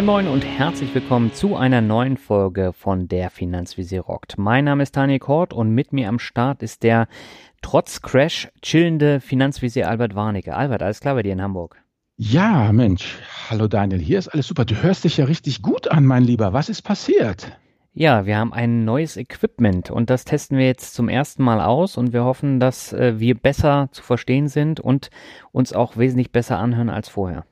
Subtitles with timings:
[0.00, 4.38] Moin Moin und herzlich willkommen zu einer neuen Folge von der Finanzvisier rockt.
[4.38, 7.06] Mein Name ist Daniel Kort und mit mir am Start ist der
[7.60, 10.56] trotz Crash chillende Finanzvisier Albert Warnecke.
[10.56, 11.76] Albert, alles klar bei dir in Hamburg?
[12.16, 13.18] Ja, Mensch.
[13.50, 14.64] Hallo Daniel, hier ist alles super.
[14.64, 16.54] Du hörst dich ja richtig gut an, mein Lieber.
[16.54, 17.58] Was ist passiert?
[17.92, 21.98] Ja, wir haben ein neues Equipment und das testen wir jetzt zum ersten Mal aus
[21.98, 25.10] und wir hoffen, dass äh, wir besser zu verstehen sind und
[25.52, 27.44] uns auch wesentlich besser anhören als vorher.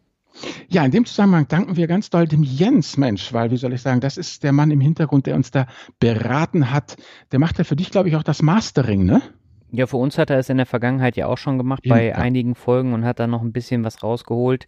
[0.69, 3.83] Ja, in dem Zusammenhang danken wir ganz doll dem Jens, Mensch, weil, wie soll ich
[3.83, 5.67] sagen, das ist der Mann im Hintergrund, der uns da
[5.99, 6.97] beraten hat.
[7.33, 9.23] Der macht ja für dich, glaube ich, auch das Mastering, ne?
[9.71, 12.07] Ja, für uns hat er es in der Vergangenheit ja auch schon gemacht ja, bei
[12.07, 12.15] ja.
[12.17, 14.67] einigen Folgen und hat da noch ein bisschen was rausgeholt.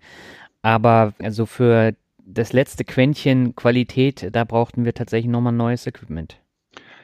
[0.63, 6.41] Aber also für das letzte Quäntchen Qualität, da brauchten wir tatsächlich nochmal neues Equipment.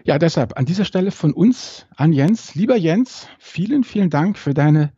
[0.05, 2.55] Ja, deshalb an dieser Stelle von uns an Jens.
[2.55, 4.93] Lieber Jens, vielen, vielen Dank für deine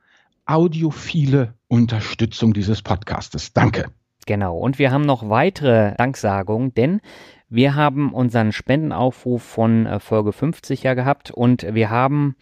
[0.45, 3.53] audiophile Unterstützung dieses Podcastes.
[3.53, 3.91] Danke.
[4.27, 4.59] Genau.
[4.59, 7.01] Und wir haben noch weitere Danksagungen, denn
[7.49, 12.37] wir haben unseren Spendenaufruf von äh, Folge 50 ja gehabt und wir haben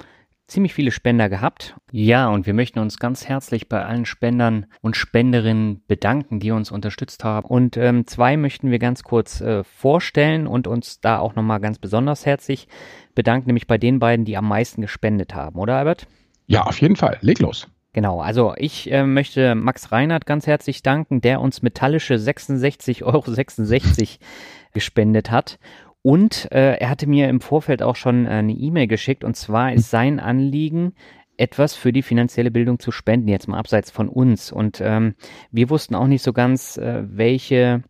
[0.49, 1.77] ziemlich viele Spender gehabt.
[1.91, 6.71] Ja, und wir möchten uns ganz herzlich bei allen Spendern und Spenderinnen bedanken, die uns
[6.71, 7.47] unterstützt haben.
[7.47, 11.79] Und ähm, zwei möchten wir ganz kurz äh, vorstellen und uns da auch nochmal ganz
[11.79, 12.69] besonders herzlich
[13.15, 16.07] bedanken, nämlich bei den beiden, die am meisten gespendet haben, oder Albert?
[16.47, 17.19] Ja, auf jeden Fall.
[17.23, 17.69] Leg los.
[17.97, 23.25] Genau, also ich äh, möchte Max Reinhardt ganz herzlich danken, der uns metallische 66,66 Euro
[24.75, 25.59] gespendet hat.
[26.03, 29.73] Und äh, er hatte mir im Vorfeld auch schon äh, eine E-Mail geschickt und zwar
[29.73, 30.93] ist sein Anliegen,
[31.39, 34.53] etwas für die finanzielle Bildung zu spenden, jetzt mal abseits von uns.
[34.53, 35.15] Und ähm,
[35.51, 37.83] wir wussten auch nicht so ganz, äh, welche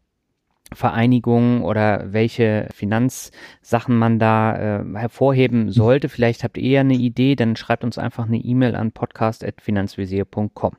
[0.72, 6.08] Vereinigungen oder welche Finanzsachen man da äh, hervorheben sollte.
[6.08, 10.72] Vielleicht habt ihr ja eine Idee, dann schreibt uns einfach eine E-Mail an podcast.finanzvisier.com.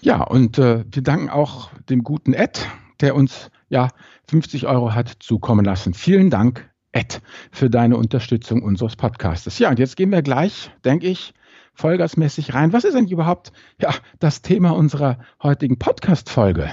[0.00, 2.66] Ja, und äh, wir danken auch dem guten Ed,
[3.00, 3.88] der uns ja
[4.28, 5.94] 50 Euro hat zukommen lassen.
[5.94, 9.58] Vielen Dank, Ed, für deine Unterstützung unseres Podcastes.
[9.58, 11.34] Ja, und jetzt gehen wir gleich, denke ich,
[11.74, 12.72] vollgasmäßig rein.
[12.72, 16.70] Was ist eigentlich überhaupt ja, das Thema unserer heutigen Podcast-Folge?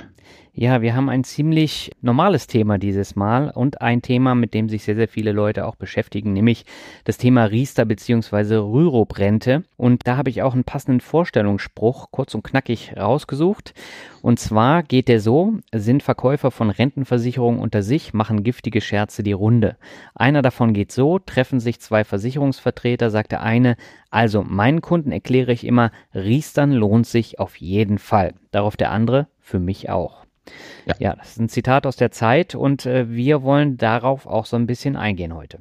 [0.62, 4.84] Ja, wir haben ein ziemlich normales Thema dieses Mal und ein Thema, mit dem sich
[4.84, 6.66] sehr, sehr viele Leute auch beschäftigen, nämlich
[7.06, 8.56] das Thema Riester bzw.
[8.56, 9.64] Rürup-Rente.
[9.78, 13.74] Und da habe ich auch einen passenden Vorstellungsspruch kurz und knackig rausgesucht.
[14.22, 19.32] Und zwar geht der so, sind Verkäufer von Rentenversicherungen unter sich, machen giftige Scherze die
[19.32, 19.78] Runde.
[20.14, 23.78] Einer davon geht so, treffen sich zwei Versicherungsvertreter, sagt der eine,
[24.10, 28.34] also meinen Kunden erkläre ich immer, Riestern lohnt sich auf jeden Fall.
[28.52, 30.26] Darauf der andere, für mich auch.
[30.86, 30.96] Ja.
[31.00, 34.56] ja, das ist ein Zitat aus der Zeit und äh, wir wollen darauf auch so
[34.56, 35.60] ein bisschen eingehen heute.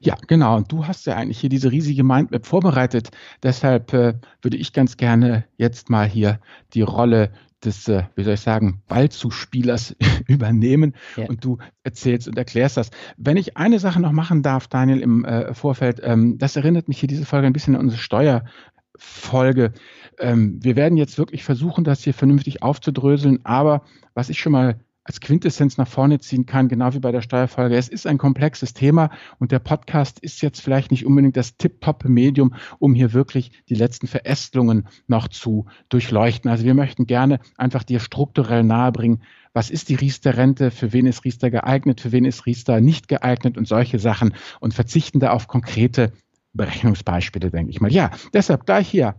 [0.00, 0.56] Ja, genau.
[0.56, 3.10] Und du hast ja eigentlich hier diese riesige Mindmap vorbereitet.
[3.42, 6.40] Deshalb äh, würde ich ganz gerne jetzt mal hier
[6.74, 7.30] die Rolle
[7.64, 9.96] des, äh, wie soll ich sagen, Ballzuspielers
[10.28, 11.26] übernehmen ja.
[11.26, 12.90] und du erzählst und erklärst das.
[13.16, 16.98] Wenn ich eine Sache noch machen darf, Daniel, im äh, Vorfeld, ähm, das erinnert mich
[17.00, 19.72] hier diese Folge ein bisschen an unsere Steuerfolge.
[20.18, 23.82] Ähm, wir werden jetzt wirklich versuchen, das hier vernünftig aufzudröseln, aber
[24.14, 27.76] was ich schon mal als Quintessenz nach vorne ziehen kann, genau wie bei der Steuerfolge.
[27.76, 32.54] Es ist ein komplexes Thema und der Podcast ist jetzt vielleicht nicht unbedingt das Tip-Top-Medium,
[32.78, 36.50] um hier wirklich die letzten Verästelungen noch zu durchleuchten.
[36.50, 41.24] Also wir möchten gerne einfach dir strukturell nahebringen, was ist die Riester-Rente, für wen ist
[41.24, 45.48] Riester geeignet, für wen ist Riester nicht geeignet und solche Sachen und verzichten da auf
[45.48, 46.12] konkrete
[46.54, 47.92] Berechnungsbeispiele, denke ich mal.
[47.92, 49.16] Ja, deshalb gleich hier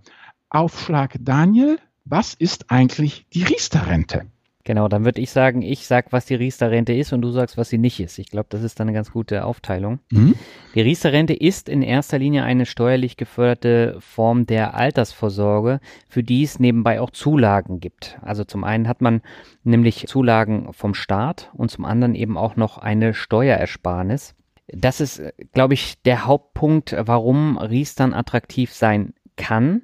[0.49, 4.27] Aufschlag Daniel, was ist eigentlich die Riester-Rente?
[4.65, 7.69] Genau, dann würde ich sagen, ich sag, was die Riester-Rente ist und du sagst, was
[7.69, 8.17] sie nicht ist.
[8.17, 9.99] Ich glaube, das ist dann eine ganz gute Aufteilung.
[10.09, 10.33] Mhm.
[10.73, 16.59] Die Riester-Rente ist in erster Linie eine steuerlich geförderte Form der Altersvorsorge, für die es
[16.59, 18.17] nebenbei auch Zulagen gibt.
[18.23, 19.21] Also zum einen hat man
[19.63, 24.33] nämlich Zulagen vom Staat und zum anderen eben auch noch eine Steuerersparnis.
[24.67, 25.21] Das ist,
[25.53, 29.83] glaube ich, der Hauptpunkt, warum Riestern attraktiv sein kann.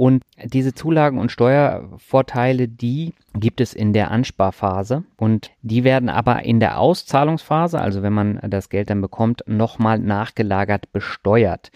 [0.00, 6.42] Und diese Zulagen und Steuervorteile, die gibt es in der Ansparphase und die werden aber
[6.42, 11.70] in der Auszahlungsphase, also wenn man das Geld dann bekommt, nochmal nachgelagert besteuert.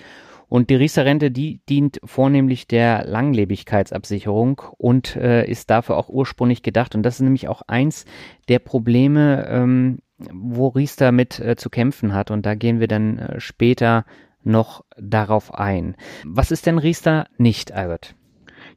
[0.49, 6.95] Und die Riester-Rente, die dient vornehmlich der Langlebigkeitsabsicherung und äh, ist dafür auch ursprünglich gedacht.
[6.95, 8.07] Und das ist nämlich auch eins
[8.49, 9.99] der Probleme, ähm,
[10.33, 12.31] wo Riester mit äh, zu kämpfen hat.
[12.31, 14.07] Und da gehen wir dann äh, später
[14.45, 15.97] noch darauf ein.
[16.25, 18.15] Was ist denn Riester nicht, Albert?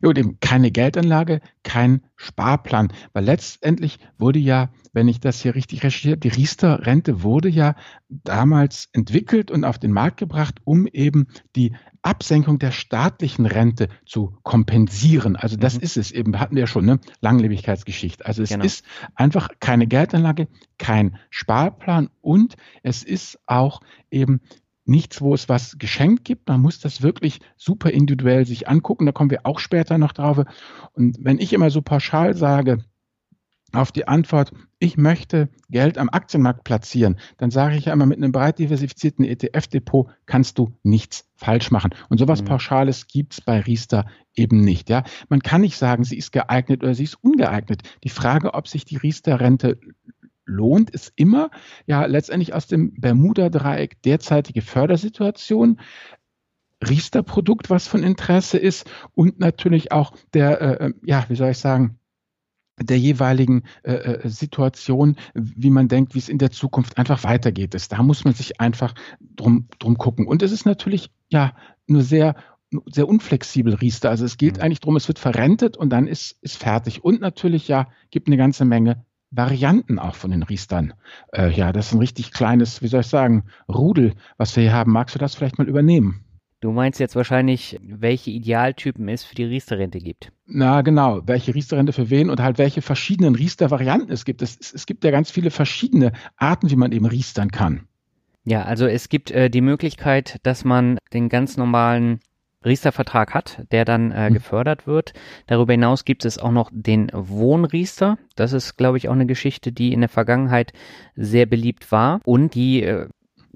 [0.02, 2.90] Ja, und eben keine Geldanlage, kein Sparplan.
[3.14, 7.76] Weil letztendlich wurde ja, wenn ich das hier richtig recherchiere, die Riester-Rente wurde ja
[8.10, 14.38] damals entwickelt und auf den Markt gebracht, um eben die Absenkung der staatlichen Rente zu
[14.44, 15.36] kompensieren.
[15.36, 15.82] Also das mhm.
[15.82, 17.00] ist es eben, hatten wir ja schon, ne?
[17.22, 18.26] Langlebigkeitsgeschichte.
[18.26, 18.64] Also es genau.
[18.64, 18.86] ist
[19.16, 20.48] einfach keine Geldanlage,
[20.78, 24.42] kein Sparplan und es ist auch eben
[24.88, 26.48] nichts, wo es was geschenkt gibt.
[26.48, 29.06] Man muss das wirklich super individuell sich angucken.
[29.06, 30.44] Da kommen wir auch später noch drauf.
[30.94, 32.84] Und wenn ich immer so pauschal sage,
[33.74, 38.18] auf die Antwort, ich möchte Geld am Aktienmarkt platzieren, dann sage ich ja immer, mit
[38.18, 41.92] einem breit diversifizierten ETF-Depot kannst du nichts falsch machen.
[42.10, 42.46] Und sowas mhm.
[42.46, 44.06] Pauschales gibt es bei Riester
[44.36, 44.90] eben nicht.
[44.90, 45.04] Ja?
[45.28, 47.82] Man kann nicht sagen, sie ist geeignet oder sie ist ungeeignet.
[48.04, 49.80] Die Frage, ob sich die Riester-Rente
[50.48, 51.52] lohnt, ist immer
[51.86, 55.80] ja letztendlich aus dem Bermuda-Dreieck derzeitige Fördersituation.
[56.88, 61.58] Riester-Produkt, was von Interesse ist und natürlich auch der, äh, äh ja, wie soll ich
[61.58, 62.00] sagen,
[62.80, 67.74] der jeweiligen äh, äh, Situation, wie man denkt, wie es in der Zukunft einfach weitergeht.
[67.74, 67.92] Ist.
[67.92, 70.28] Da muss man sich einfach drum, drum gucken.
[70.28, 71.54] Und es ist natürlich ja
[71.88, 72.36] nur sehr
[72.86, 74.10] sehr unflexibel Riester.
[74.10, 74.64] Also es geht mhm.
[74.64, 77.04] eigentlich darum, es wird verrentet und dann ist, ist fertig.
[77.04, 80.94] Und natürlich ja, gibt eine ganze Menge Varianten auch von den Riestern.
[81.34, 84.74] Äh, ja, das ist ein richtig kleines, wie soll ich sagen, Rudel, was wir hier
[84.74, 84.92] haben.
[84.92, 86.24] Magst du das vielleicht mal übernehmen?
[86.60, 90.32] Du meinst jetzt wahrscheinlich, welche Idealtypen es für die Riester-Rente gibt.
[90.48, 94.42] Na genau, welche Riester-Rente für wen und halt welche verschiedenen Riester-Varianten es gibt.
[94.42, 97.88] Es, es, gibt ja ganz viele verschiedene Arten, wie man eben riestern kann.
[98.44, 102.22] Ja, also es gibt äh, die Möglichkeit, dass man den ganz normalen
[102.66, 104.34] Riester-Vertrag hat, der dann äh, hm.
[104.34, 105.14] gefördert wird.
[105.46, 108.18] Darüber hinaus gibt es auch noch den Wohnriester.
[108.36, 110.74] Das ist, glaube ich, auch eine Geschichte, die in der Vergangenheit
[111.16, 113.08] sehr beliebt war und die äh,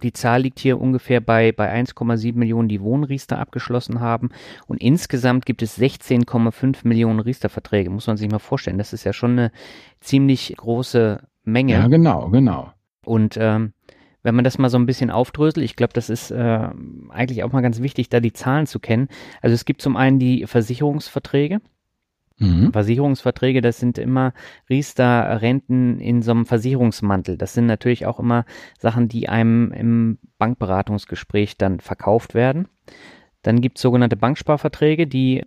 [0.04, 4.30] die Zahl liegt hier ungefähr bei, bei 1,7 Millionen, die Wohnriester abgeschlossen haben.
[4.68, 7.90] Und insgesamt gibt es 16,5 Millionen Riester-Verträge.
[7.90, 8.78] Muss man sich mal vorstellen.
[8.78, 9.52] Das ist ja schon eine
[10.00, 11.74] ziemlich große Menge.
[11.74, 12.72] Ja, genau, genau.
[13.06, 13.74] Und ähm,
[14.24, 16.70] wenn man das mal so ein bisschen aufdröselt, ich glaube, das ist äh,
[17.10, 19.08] eigentlich auch mal ganz wichtig, da die Zahlen zu kennen.
[19.42, 21.62] Also es gibt zum einen die Versicherungsverträge.
[22.38, 22.72] Mhm.
[22.74, 24.34] Versicherungsverträge, das sind immer
[24.70, 27.38] Riester-Renten in so einem Versicherungsmantel.
[27.38, 28.46] Das sind natürlich auch immer
[28.80, 32.68] Sachen, die einem im Bankberatungsgespräch dann verkauft werden.
[33.44, 35.44] Dann gibt es sogenannte Banksparverträge, die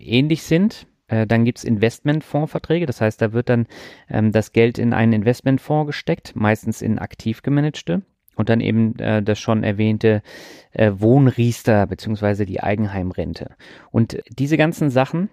[0.00, 0.86] ähnlich sind.
[1.08, 3.66] Äh, dann gibt es Investmentfondsverträge, das heißt, da wird dann
[4.08, 8.02] ähm, das Geld in einen Investmentfonds gesteckt, meistens in aktiv gemanagte.
[8.36, 10.22] Und dann eben äh, das schon erwähnte
[10.70, 13.56] äh, Wohnriester beziehungsweise die Eigenheimrente.
[13.90, 15.28] Und diese ganzen Sachen,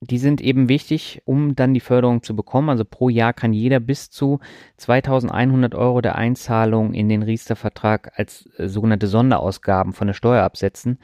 [0.00, 2.70] die sind eben wichtig, um dann die Förderung zu bekommen.
[2.70, 4.40] Also pro Jahr kann jeder bis zu
[4.78, 10.98] 2100 Euro der Einzahlung in den Riester-Vertrag als äh, sogenannte Sonderausgaben von der Steuer absetzen.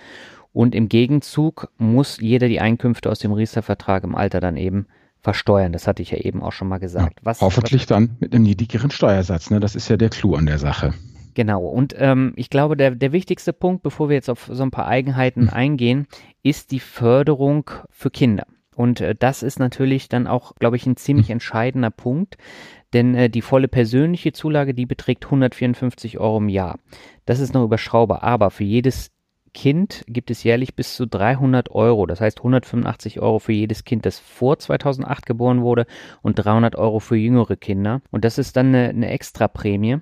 [0.52, 4.86] Und im Gegenzug muss jeder die Einkünfte aus dem Riester-Vertrag im Alter dann eben
[5.20, 5.72] versteuern.
[5.72, 7.20] Das hatte ich ja eben auch schon mal gesagt.
[7.20, 9.50] Ja, was, hoffentlich dann mit einem niedrigeren Steuersatz.
[9.50, 9.60] Ne?
[9.60, 10.94] Das ist ja der Clou an der Sache.
[11.34, 11.64] Genau.
[11.64, 14.88] Und ähm, ich glaube, der, der wichtigste Punkt, bevor wir jetzt auf so ein paar
[14.88, 15.50] Eigenheiten hm.
[15.50, 16.06] eingehen,
[16.42, 18.46] ist die Förderung für Kinder.
[18.74, 21.34] Und äh, das ist natürlich dann auch, glaube ich, ein ziemlich hm.
[21.34, 22.36] entscheidender Punkt,
[22.92, 26.78] denn äh, die volle persönliche Zulage, die beträgt 154 Euro im Jahr.
[27.26, 29.10] Das ist noch überschaubar, aber für jedes
[29.52, 32.06] Kind gibt es jährlich bis zu 300 Euro.
[32.06, 35.86] Das heißt 185 Euro für jedes Kind, das vor 2008 geboren wurde
[36.22, 38.02] und 300 Euro für jüngere Kinder.
[38.10, 39.98] Und das ist dann eine, eine Extraprämie.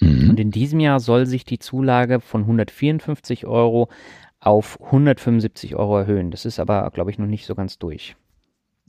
[0.00, 0.30] Mhm.
[0.30, 3.88] Und in diesem Jahr soll sich die Zulage von 154 Euro
[4.40, 6.30] auf 175 Euro erhöhen.
[6.30, 8.16] Das ist aber, glaube ich, noch nicht so ganz durch.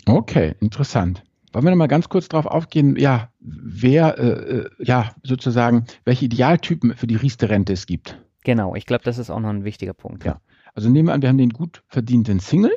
[0.06, 1.24] Okay, interessant.
[1.52, 6.26] Wollen wir noch mal ganz kurz darauf aufgehen, ja, wer, äh, äh ja, sozusagen, welche
[6.26, 8.20] Idealtypen für die Riester-Rente es gibt?
[8.44, 10.24] Genau, ich glaube, das ist auch noch ein wichtiger Punkt.
[10.24, 10.42] Ja.
[10.74, 12.76] Also nehmen wir an, wir haben den gut verdienten Single.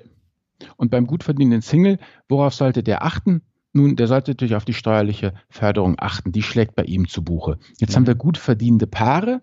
[0.76, 3.42] Und beim gut verdienten Single, worauf sollte der achten?
[3.73, 6.31] Nun, der sollte natürlich auf die steuerliche Förderung achten.
[6.31, 7.59] Die schlägt bei ihm zu Buche.
[7.78, 7.97] Jetzt mhm.
[7.97, 9.42] haben wir gut verdienende Paare.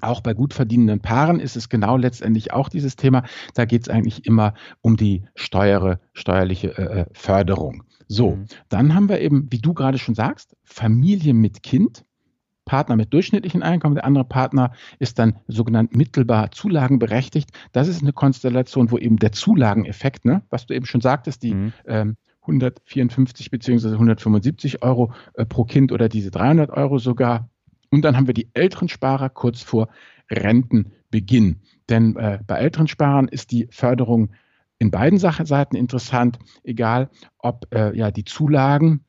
[0.00, 3.24] Auch bei gut verdienenden Paaren ist es genau letztendlich auch dieses Thema.
[3.54, 7.84] Da geht es eigentlich immer um die steuere, steuerliche äh, äh, Förderung.
[8.08, 8.46] So, mhm.
[8.68, 12.04] dann haben wir eben, wie du gerade schon sagst, Familie mit Kind.
[12.70, 17.50] Partner mit durchschnittlichen Einkommen, der andere Partner ist dann sogenannt mittelbar zulagenberechtigt.
[17.72, 21.52] Das ist eine Konstellation, wo eben der Zulageneffekt, ne, was du eben schon sagtest, die
[21.52, 21.72] mhm.
[21.88, 23.88] ähm, 154 bzw.
[23.88, 27.50] 175 Euro äh, pro Kind oder diese 300 Euro sogar.
[27.90, 29.88] Und dann haben wir die älteren Sparer kurz vor
[30.30, 31.56] Rentenbeginn.
[31.88, 34.30] Denn äh, bei älteren Sparern ist die Förderung
[34.78, 39.04] in beiden Seiten interessant, egal ob äh, ja die Zulagen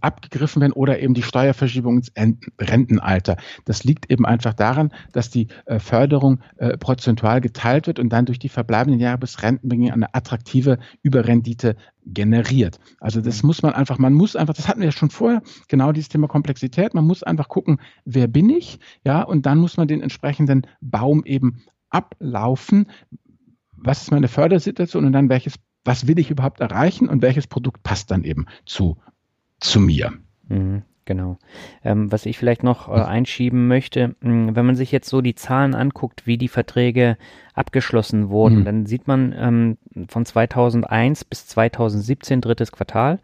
[0.00, 2.12] abgegriffen werden oder eben die Steuerverschiebung ins
[2.60, 3.36] Rentenalter.
[3.64, 8.26] Das liegt eben einfach daran, dass die äh, Förderung äh, prozentual geteilt wird und dann
[8.26, 12.78] durch die verbleibenden Jahre bis Rentenbeginn eine attraktive Überrendite generiert.
[13.00, 15.92] Also das muss man einfach, man muss einfach, das hatten wir ja schon vorher, genau
[15.92, 19.88] dieses Thema Komplexität, man muss einfach gucken, wer bin ich, ja, und dann muss man
[19.88, 22.86] den entsprechenden Baum eben ablaufen.
[23.76, 25.54] Was ist meine Fördersituation und dann welches,
[25.84, 28.98] was will ich überhaupt erreichen und welches Produkt passt dann eben zu
[29.60, 30.12] zu mir.
[30.48, 31.38] Mhm, genau.
[31.84, 35.20] Ähm, was ich vielleicht noch äh, einschieben möchte, mh, hm, wenn man sich jetzt so
[35.20, 37.16] die Zahlen anguckt, wie die Verträge
[37.54, 38.64] abgeschlossen wurden, mhm.
[38.64, 43.18] dann sieht man ähm, von 2001 bis 2017 drittes Quartal,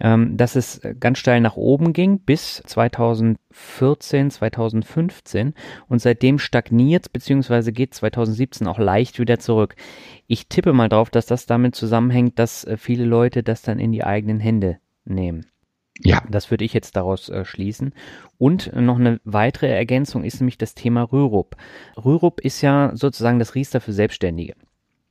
[0.00, 5.54] ähm, dass es ganz steil nach oben ging bis 2014, 2015
[5.88, 7.70] und seitdem stagniert bzw.
[7.72, 9.76] geht 2017 auch leicht wieder zurück.
[10.26, 13.92] Ich tippe mal drauf, dass das damit zusammenhängt, dass äh, viele Leute das dann in
[13.92, 15.46] die eigenen Hände nehmen.
[16.00, 16.22] Ja.
[16.30, 17.94] Das würde ich jetzt daraus äh, schließen.
[18.38, 21.56] Und noch eine weitere Ergänzung ist nämlich das Thema Rürup.
[22.02, 24.54] Rürup ist ja sozusagen das Riester für Selbstständige.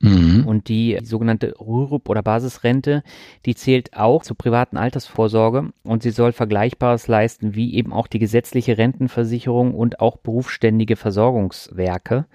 [0.02, 0.44] Mhm.
[0.46, 3.04] Und die, die sogenannte Rürup oder Basisrente,
[3.46, 8.18] die zählt auch zur privaten Altersvorsorge und sie soll Vergleichbares leisten wie eben auch die
[8.18, 12.26] gesetzliche Rentenversicherung und auch berufsständige Versorgungswerke.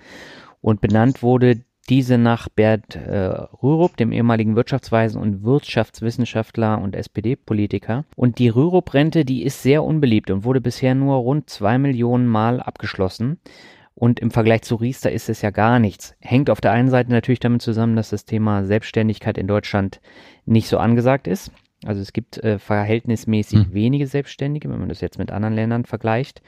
[0.61, 3.27] Und benannt wurde diese nach Bert äh,
[3.63, 8.05] Rürup, dem ehemaligen Wirtschaftsweisen und Wirtschaftswissenschaftler und SPD-Politiker.
[8.15, 12.59] Und die Rürup-Rente, die ist sehr unbeliebt und wurde bisher nur rund zwei Millionen Mal
[12.59, 13.39] abgeschlossen.
[13.95, 16.15] Und im Vergleich zu Riester ist es ja gar nichts.
[16.19, 20.01] Hängt auf der einen Seite natürlich damit zusammen, dass das Thema Selbstständigkeit in Deutschland
[20.45, 21.51] nicht so angesagt ist.
[21.83, 23.73] Also es gibt äh, verhältnismäßig hm.
[23.73, 26.41] wenige Selbstständige, wenn man das jetzt mit anderen Ländern vergleicht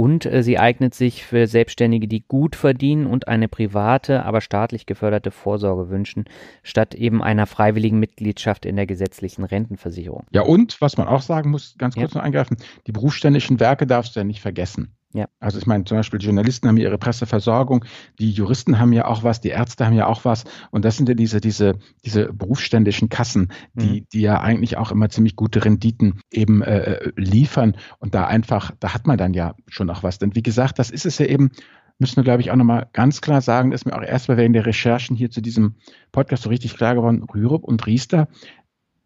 [0.00, 4.86] und äh, sie eignet sich für Selbstständige, die gut verdienen und eine private, aber staatlich
[4.86, 6.24] geförderte Vorsorge wünschen,
[6.62, 10.24] statt eben einer freiwilligen Mitgliedschaft in der gesetzlichen Rentenversicherung.
[10.30, 12.18] Ja, und was man auch sagen muss, ganz kurz ja.
[12.18, 14.96] noch eingreifen, die berufsständischen Werke darfst du ja nicht vergessen.
[15.12, 15.28] Ja.
[15.40, 17.84] Also ich meine, zum Beispiel Journalisten haben ja ihre Presseversorgung,
[18.20, 20.44] die Juristen haben ja auch was, die Ärzte haben ja auch was.
[20.70, 24.06] Und das sind ja diese, diese, diese berufsständischen Kassen, die, mhm.
[24.12, 27.76] die ja eigentlich auch immer ziemlich gute Renditen eben äh, liefern.
[27.98, 30.18] Und da einfach, da hat man dann ja schon auch was.
[30.18, 31.50] Denn wie gesagt, das ist es ja eben,
[31.98, 34.66] müssen wir, glaube ich, auch nochmal ganz klar sagen, ist mir auch erstmal während der
[34.66, 35.74] Recherchen hier zu diesem
[36.12, 38.28] Podcast so richtig klar geworden, Rürup und Riester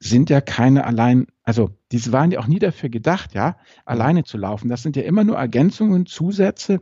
[0.00, 4.38] sind ja keine allein, also diese waren ja auch nie dafür gedacht, ja, alleine zu
[4.38, 4.68] laufen.
[4.68, 6.80] Das sind ja immer nur Ergänzungen, Zusätze,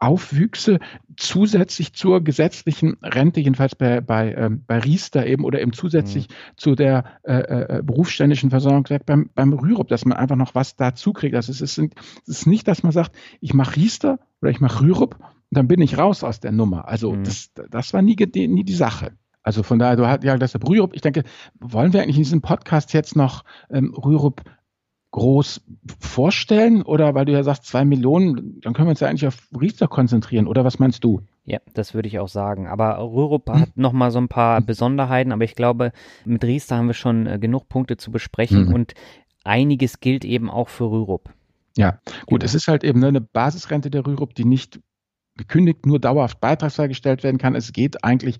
[0.00, 0.78] Aufwüchse
[1.16, 6.32] zusätzlich zur gesetzlichen Rente, jedenfalls bei, bei, ähm, bei Riester eben oder eben zusätzlich mhm.
[6.56, 11.12] zu der äh, äh, berufsständischen Versorgung beim, beim Rürup, dass man einfach noch was dazu
[11.12, 11.34] kriegt.
[11.34, 11.88] Also es ist, es
[12.28, 15.80] ist nicht, dass man sagt, ich mache Riester oder ich mache Rürup und dann bin
[15.80, 16.86] ich raus aus der Nummer.
[16.86, 17.24] Also mhm.
[17.24, 19.12] das, das war nie, nie die Sache.
[19.48, 21.24] Also von daher, du hast ja das Rürup, ich denke,
[21.58, 24.42] wollen wir eigentlich in diesem Podcast jetzt noch ähm, Rürup
[25.12, 25.62] groß
[25.98, 26.82] vorstellen?
[26.82, 29.88] Oder weil du ja sagst, zwei Millionen, dann können wir uns ja eigentlich auf Riester
[29.88, 31.22] konzentrieren, oder was meinst du?
[31.46, 32.66] Ja, das würde ich auch sagen.
[32.66, 33.60] Aber Rürup hm.
[33.60, 35.92] hat nochmal so ein paar Besonderheiten, aber ich glaube,
[36.26, 38.74] mit Riester haben wir schon äh, genug Punkte zu besprechen hm.
[38.74, 38.92] und
[39.44, 41.30] einiges gilt eben auch für Rürup.
[41.74, 42.44] Ja, gut, genau.
[42.44, 44.78] es ist halt eben ne, eine Basisrente der Rürup, die nicht
[45.38, 47.54] gekündigt nur dauerhaft beitragsfrei gestellt werden kann.
[47.54, 48.36] Es geht eigentlich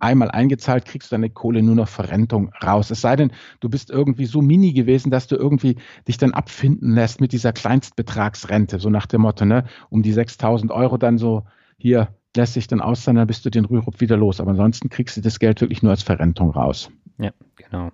[0.00, 2.90] einmal eingezahlt, kriegst du deine Kohle nur noch Verrentung raus.
[2.90, 5.76] Es sei denn, du bist irgendwie so mini gewesen, dass du irgendwie
[6.08, 10.72] dich dann abfinden lässt mit dieser Kleinstbetragsrente, so nach dem Motto, ne, um die 6000
[10.72, 11.44] Euro dann so
[11.76, 14.40] hier lässt sich dann auszahlen, dann bist du den Rürup wieder los.
[14.40, 16.90] Aber ansonsten kriegst du das Geld wirklich nur als Verrentung raus.
[17.18, 17.90] Ja, genau.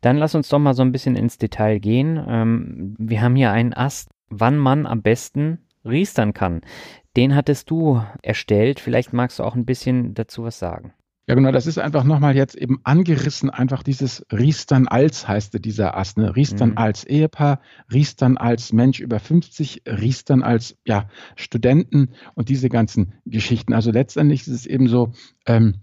[0.00, 2.22] Dann lass uns doch mal so ein bisschen ins Detail gehen.
[2.26, 6.62] Ähm, wir haben hier einen Ast, wann man am besten riestern kann.
[7.16, 8.80] Den hattest du erstellt.
[8.80, 10.92] Vielleicht magst du auch ein bisschen dazu was sagen.
[11.30, 15.96] Ja, genau, das ist einfach nochmal jetzt eben angerissen, einfach dieses Riestern als heißt dieser
[15.96, 16.34] Ast, ne?
[16.34, 16.78] Riestern mhm.
[16.78, 17.60] als Ehepaar,
[17.92, 23.74] Riestern als Mensch über 50, Riestern als ja, Studenten und diese ganzen Geschichten.
[23.74, 25.12] Also letztendlich ist es eben so,
[25.46, 25.76] ähm,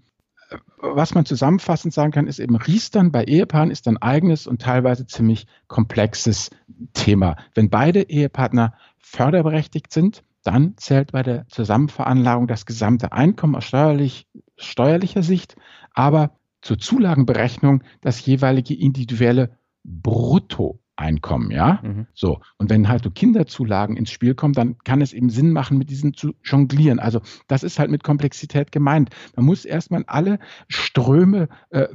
[0.79, 5.07] was man zusammenfassend sagen kann, ist eben Riestern bei Ehepaaren ist ein eigenes und teilweise
[5.07, 6.49] ziemlich komplexes
[6.91, 7.37] Thema.
[7.55, 14.27] Wenn beide Ehepartner förderberechtigt sind, dann zählt bei der Zusammenveranlagung das gesamte Einkommen aus steuerlich,
[14.57, 15.55] steuerlicher Sicht,
[15.93, 21.79] aber zur Zulagenberechnung das jeweilige individuelle Brutto Einkommen, ja?
[21.83, 22.07] Mhm.
[22.13, 22.39] So.
[22.57, 25.89] Und wenn halt so Kinderzulagen ins Spiel kommen, dann kann es eben Sinn machen, mit
[25.89, 26.99] diesen zu jonglieren.
[26.99, 29.11] Also das ist halt mit Komplexität gemeint.
[29.35, 31.87] Man muss erstmal alle Ströme, äh,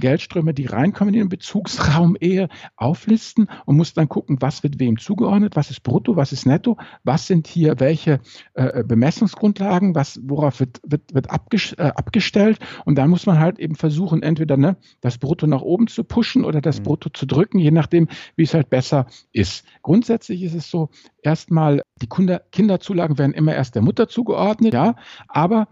[0.00, 4.98] Geldströme, die reinkommen in den Bezugsraum Ehe, auflisten und muss dann gucken, was wird wem
[4.98, 8.20] zugeordnet, was ist brutto, was ist netto, was sind hier welche
[8.54, 12.58] äh, Bemessungsgrundlagen, was, worauf wird, wird, wird abges äh, abgestellt.
[12.86, 16.44] Und dann muss man halt eben versuchen, entweder ne, das Brutto nach oben zu pushen
[16.44, 16.84] oder das mhm.
[16.84, 19.64] Brutto zu drücken, je nachdem, nachdem, wie es halt besser ist.
[19.82, 20.90] Grundsätzlich ist es so,
[21.22, 24.96] erstmal, die Kinder, Kinderzulagen werden immer erst der Mutter zugeordnet, ja,
[25.28, 25.68] aber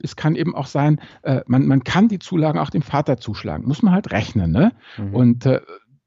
[0.00, 3.66] es kann eben auch sein, äh, man, man kann die Zulagen auch dem Vater zuschlagen.
[3.66, 4.52] Muss man halt rechnen.
[4.52, 4.70] Ne?
[4.96, 5.14] Mhm.
[5.14, 5.60] Und äh,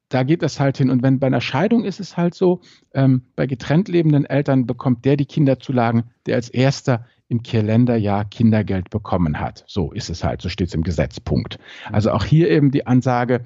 [0.07, 0.89] da geht das halt hin.
[0.89, 2.61] Und wenn bei einer Scheidung ist es halt so,
[2.93, 8.89] ähm, bei getrennt lebenden Eltern bekommt der die Kinderzulagen, der als erster im Kalenderjahr Kindergeld
[8.91, 9.65] bekommen hat.
[9.67, 11.59] So ist es halt, so steht es im Gesetzpunkt.
[11.91, 13.43] Also auch hier eben die Ansage,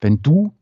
[0.00, 0.54] wenn du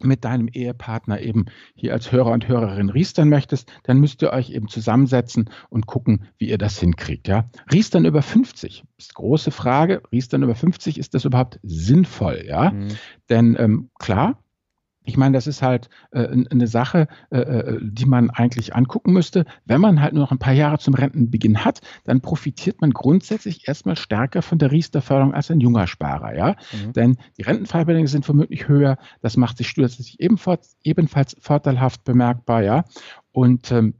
[0.00, 4.50] mit deinem Ehepartner eben hier als Hörer und Hörerin riestern möchtest, dann müsst ihr euch
[4.50, 7.28] eben zusammensetzen und gucken, wie ihr das hinkriegt.
[7.28, 7.50] Ja?
[7.72, 10.02] Riestern über 50 ist große Frage.
[10.12, 12.44] Riestern über 50 ist das überhaupt sinnvoll?
[12.46, 12.88] Ja, mhm.
[13.28, 14.42] denn ähm, klar,
[15.08, 19.46] ich meine, das ist halt äh, eine Sache, äh, äh, die man eigentlich angucken müsste.
[19.64, 23.66] Wenn man halt nur noch ein paar Jahre zum Rentenbeginn hat, dann profitiert man grundsätzlich
[23.66, 26.36] erstmal stärker von der Riester-Förderung als ein junger Sparer.
[26.36, 26.56] Ja?
[26.72, 26.92] Mhm.
[26.92, 28.98] Denn die Rentenfreibeträge sind vermutlich höher.
[29.22, 32.62] Das macht sich zusätzlich ebenfalls, ebenfalls vorteilhaft bemerkbar.
[32.62, 32.84] Ja?
[33.32, 33.94] Und ähm,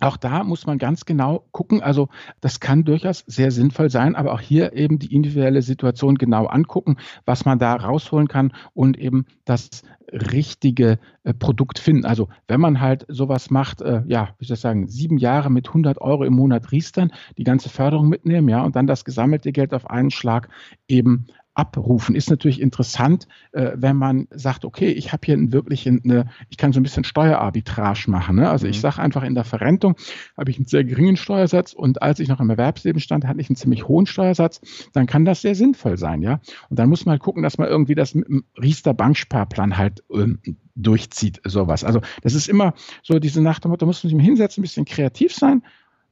[0.00, 1.82] auch da muss man ganz genau gucken.
[1.82, 2.08] Also
[2.40, 6.96] das kann durchaus sehr sinnvoll sein, aber auch hier eben die individuelle Situation genau angucken,
[7.26, 12.04] was man da rausholen kann und eben das richtige äh, Produkt finden.
[12.04, 15.68] Also wenn man halt sowas macht, äh, ja, wie soll ich sagen, sieben Jahre mit
[15.68, 19.72] 100 Euro im Monat riestern, die ganze Förderung mitnehmen, ja, und dann das gesammelte Geld
[19.72, 20.48] auf einen Schlag
[20.88, 22.14] eben abrufen.
[22.14, 26.72] Ist natürlich interessant, äh, wenn man sagt, okay, ich habe hier wirklich eine, ich kann
[26.72, 28.36] so ein bisschen Steuerarbitrage machen.
[28.36, 28.48] Ne?
[28.48, 28.70] Also mhm.
[28.70, 29.96] ich sage einfach, in der Verrentung
[30.36, 33.50] habe ich einen sehr geringen Steuersatz und als ich noch im Erwerbsleben stand, hatte ich
[33.50, 34.60] einen ziemlich hohen Steuersatz,
[34.92, 36.40] dann kann das sehr sinnvoll sein, ja.
[36.68, 40.04] Und dann muss man halt gucken, dass man irgendwie das mit dem Riester Banksparplan halt
[40.12, 40.38] ähm,
[40.76, 41.84] durchzieht, sowas.
[41.84, 44.84] Also das ist immer so diese Nacht, da muss man sich mal hinsetzen, ein bisschen
[44.84, 45.62] kreativ sein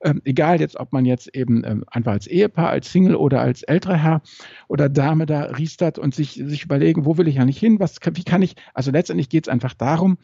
[0.02, 3.62] ähm, egal jetzt, ob man jetzt eben ähm, einfach als Ehepaar, als Single oder als
[3.62, 4.22] älterer Herr
[4.68, 8.24] oder Dame da riestert und sich, sich überlegen, wo will ich eigentlich hin, was, wie
[8.24, 10.18] kann ich, also letztendlich geht es einfach darum,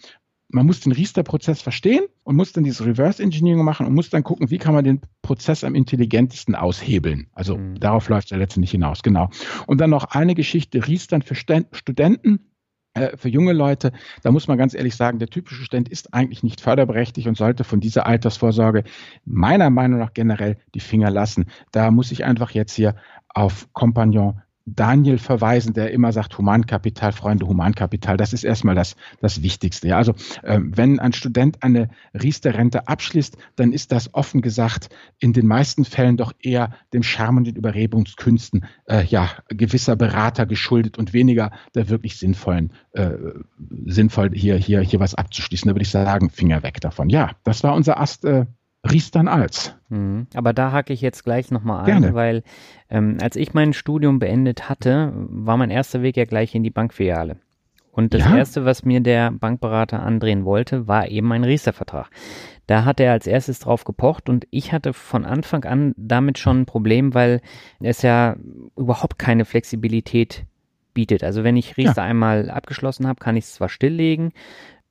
[0.48, 4.22] man muss den Riester-Prozess verstehen und muss dann dieses Reverse Engineering machen und muss dann
[4.22, 7.28] gucken, wie kann man den Prozess am intelligentesten aushebeln.
[7.32, 7.80] Also mhm.
[7.80, 9.30] darauf läuft es ja letztendlich hinaus, genau.
[9.66, 12.50] Und dann noch eine Geschichte, Riestern für Studenten
[13.16, 16.60] für junge Leute, da muss man ganz ehrlich sagen, der typische Stand ist eigentlich nicht
[16.60, 18.84] förderberechtigt und sollte von dieser Altersvorsorge
[19.24, 21.46] meiner Meinung nach generell die Finger lassen.
[21.72, 22.94] Da muss ich einfach jetzt hier
[23.28, 29.42] auf Kompagnon Daniel verweisen, der immer sagt, Humankapital, Freunde, Humankapital, das ist erstmal das, das
[29.42, 29.88] Wichtigste.
[29.88, 35.32] Ja, also äh, wenn ein Student eine Riester-Rente abschließt, dann ist das offen gesagt in
[35.32, 40.96] den meisten Fällen doch eher dem Charme und den Überredungskünsten äh, ja, gewisser Berater geschuldet
[40.96, 43.10] und weniger der wirklich sinnvollen, äh,
[43.84, 45.68] sinnvoll hier, hier, hier was abzuschließen.
[45.68, 47.10] Da würde ich sagen, Finger weg davon.
[47.10, 48.46] Ja, das war unser Ast äh,
[48.90, 49.74] Riestern als.
[49.88, 50.26] Mhm.
[50.34, 52.14] Aber da hake ich jetzt gleich nochmal ein, Gerne.
[52.14, 52.42] weil
[52.90, 56.70] ähm, als ich mein Studium beendet hatte, war mein erster Weg ja gleich in die
[56.70, 57.36] Bankfiliale.
[57.94, 58.36] Und das ja.
[58.36, 62.10] Erste, was mir der Bankberater andrehen wollte, war eben ein Riester-Vertrag.
[62.66, 66.62] Da hat er als erstes drauf gepocht und ich hatte von Anfang an damit schon
[66.62, 67.40] ein Problem, weil
[67.80, 68.36] es ja
[68.76, 70.44] überhaupt keine Flexibilität
[70.92, 71.22] bietet.
[71.22, 72.08] Also wenn ich Riester ja.
[72.08, 74.32] einmal abgeschlossen habe, kann ich es zwar stilllegen,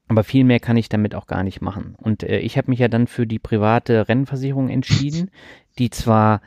[0.07, 1.95] aber viel mehr kann ich damit auch gar nicht machen.
[1.97, 5.31] Und äh, ich habe mich ja dann für die private Rennversicherung entschieden,
[5.79, 6.41] die zwar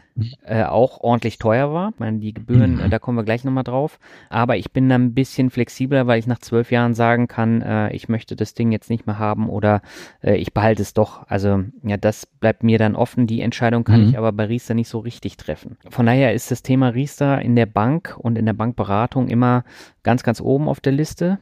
[0.44, 3.64] äh, auch ordentlich teuer war, ich meine, die Gebühren, äh, da kommen wir gleich nochmal
[3.64, 7.60] drauf, aber ich bin dann ein bisschen flexibler, weil ich nach zwölf Jahren sagen kann,
[7.60, 9.82] äh, ich möchte das Ding jetzt nicht mehr haben oder
[10.22, 11.26] äh, ich behalte es doch.
[11.26, 13.26] Also ja, das bleibt mir dann offen.
[13.26, 14.10] Die Entscheidung kann mhm.
[14.10, 15.76] ich aber bei Riester nicht so richtig treffen.
[15.88, 19.64] Von daher ist das Thema Riester in der Bank und in der Bankberatung immer
[20.04, 21.38] ganz, ganz oben auf der Liste.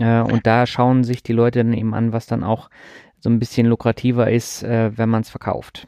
[0.00, 2.70] Äh, und da schauen sich die Leute dann eben an, was dann auch
[3.18, 5.86] so ein bisschen lukrativer ist, äh, wenn man es verkauft.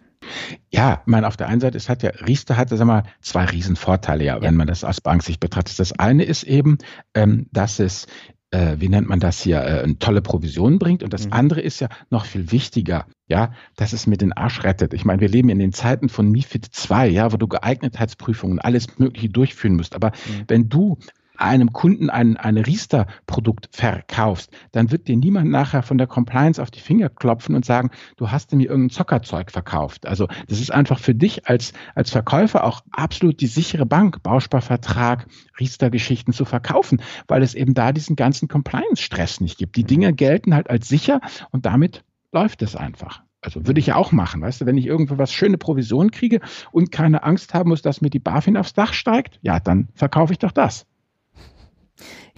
[0.71, 3.45] Ja, ich meine, auf der einen Seite, es hat ja, Riester hat, sag mal, zwei
[3.45, 4.43] Riesenvorteile, ja, ja.
[4.43, 5.79] wenn man das aus Banksicht betrachtet.
[5.79, 6.79] Das eine ist eben,
[7.15, 8.07] ähm, dass es
[8.55, 11.03] äh, wie nennt man das hier, eine tolle Provision bringt.
[11.03, 11.33] Und das mhm.
[11.33, 14.95] andere ist ja noch viel wichtiger, ja, dass es mir den Arsch rettet.
[14.95, 18.99] Ich meine, wir leben in den Zeiten von MIFID 2, ja, wo du Geeignetheitsprüfungen, alles
[18.99, 19.97] Mögliche durchführen musst.
[19.97, 20.45] Aber mhm.
[20.47, 20.99] wenn du
[21.37, 26.71] einem Kunden ein, ein Riester-Produkt verkaufst, dann wird dir niemand nachher von der Compliance auf
[26.71, 30.07] die Finger klopfen und sagen, du hast mir irgendein Zockerzeug verkauft.
[30.07, 35.27] Also das ist einfach für dich als, als Verkäufer auch absolut die sichere Bank, Bausparvertrag,
[35.59, 39.77] Riester-Geschichten zu verkaufen, weil es eben da diesen ganzen Compliance-Stress nicht gibt.
[39.77, 41.21] Die Dinge gelten halt als sicher
[41.51, 43.23] und damit läuft es einfach.
[43.45, 46.41] Also würde ich ja auch machen, weißt du, wenn ich irgendwo was schöne Provision kriege
[46.73, 50.33] und keine Angst haben muss, dass mir die BaFin aufs Dach steigt, ja, dann verkaufe
[50.33, 50.87] ich doch das.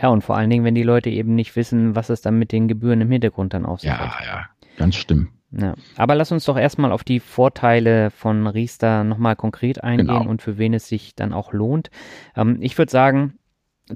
[0.00, 2.52] Ja, und vor allen Dingen, wenn die Leute eben nicht wissen, was es dann mit
[2.52, 4.24] den Gebühren im Hintergrund dann auf sich ja, hat.
[4.24, 5.28] Ja, ja, ganz stimmt.
[5.52, 5.74] Ja.
[5.96, 10.28] Aber lass uns doch erstmal auf die Vorteile von Riester nochmal konkret eingehen genau.
[10.28, 11.90] und für wen es sich dann auch lohnt.
[12.34, 13.38] Ähm, ich würde sagen,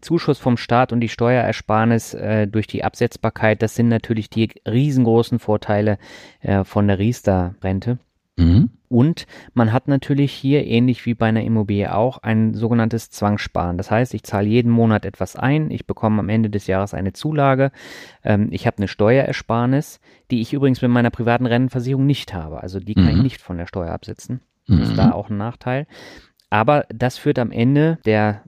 [0.01, 5.39] Zuschuss vom Staat und die Steuerersparnis äh, durch die Absetzbarkeit, das sind natürlich die riesengroßen
[5.41, 5.99] Vorteile
[6.41, 7.99] äh, von der Riester-Rente.
[8.37, 8.71] Mhm.
[8.91, 13.79] Und man hat natürlich hier, ähnlich wie bei einer Immobilie auch, ein sogenanntes Zwangssparen.
[13.79, 17.13] Das heißt, ich zahle jeden Monat etwas ein, ich bekomme am Ende des Jahres eine
[17.13, 17.71] Zulage,
[18.25, 20.01] ähm, ich habe eine Steuerersparnis,
[20.33, 22.65] die ich übrigens mit meiner privaten Rentenversicherung nicht habe.
[22.65, 23.11] Also die kann mhm.
[23.11, 24.41] ich nicht von der Steuer absetzen.
[24.67, 24.83] Das mhm.
[24.83, 25.87] ist da auch ein Nachteil.
[26.51, 28.43] Aber das führt am Ende der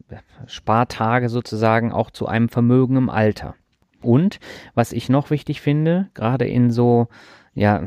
[0.47, 3.55] Spartage sozusagen auch zu einem Vermögen im Alter.
[4.01, 4.41] Und
[4.75, 7.07] was ich noch wichtig finde, gerade in so
[7.55, 7.87] ja,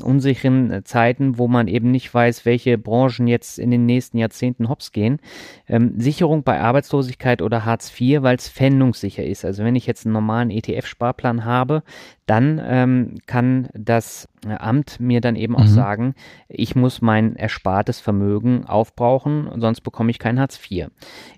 [0.00, 4.68] unsicheren äh, Zeiten, wo man eben nicht weiß, welche Branchen jetzt in den nächsten Jahrzehnten
[4.68, 5.18] hops gehen.
[5.66, 9.44] Ähm, Sicherung bei Arbeitslosigkeit oder Hartz IV, weil es fändungssicher ist.
[9.44, 11.82] Also wenn ich jetzt einen normalen ETF-Sparplan habe,
[12.26, 15.66] dann ähm, kann das äh, Amt mir dann eben auch mhm.
[15.66, 16.14] sagen,
[16.46, 20.86] ich muss mein erspartes Vermögen aufbrauchen, sonst bekomme ich kein Hartz IV.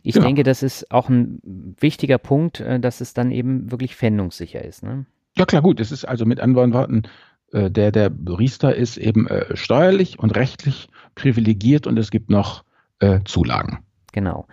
[0.02, 0.22] Ich ja.
[0.22, 1.40] denke, das ist auch ein
[1.80, 4.82] wichtiger Punkt, äh, dass es dann eben wirklich fändungssicher ist.
[4.82, 5.06] Ne?
[5.36, 5.80] Ja klar, gut.
[5.80, 7.04] Es ist also mit anderen Worten
[7.52, 12.64] der der Riester ist eben äh, steuerlich und rechtlich privilegiert und es gibt noch
[13.00, 13.80] äh, Zulagen.
[14.12, 14.46] Genau.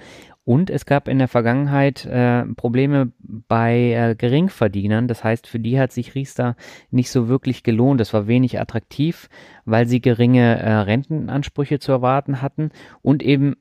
[0.49, 5.07] Und es gab in der Vergangenheit äh, Probleme bei äh, Geringverdienern.
[5.07, 6.55] Das heißt, für die hat sich Riester
[6.89, 8.01] nicht so wirklich gelohnt.
[8.01, 9.29] Das war wenig attraktiv,
[9.65, 12.71] weil sie geringe äh, Rentenansprüche zu erwarten hatten
[13.03, 13.57] und eben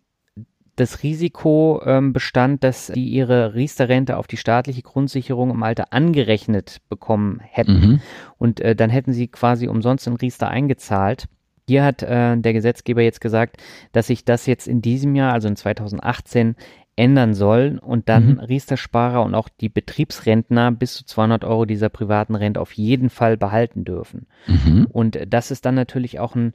[0.80, 6.78] das Risiko ähm, bestand, dass die ihre Riester-Rente auf die staatliche Grundsicherung im Alter angerechnet
[6.88, 7.80] bekommen hätten.
[7.80, 8.00] Mhm.
[8.38, 11.26] Und äh, dann hätten sie quasi umsonst in Riester eingezahlt.
[11.66, 13.58] Hier hat äh, der Gesetzgeber jetzt gesagt,
[13.92, 16.56] dass sich das jetzt in diesem Jahr, also in 2018,
[16.98, 18.38] ändern soll und dann mhm.
[18.40, 23.36] Riester-Sparer und auch die Betriebsrentner bis zu 200 Euro dieser privaten Rente auf jeden Fall
[23.36, 24.26] behalten dürfen.
[24.46, 24.88] Mhm.
[24.90, 26.54] Und das ist dann natürlich auch ein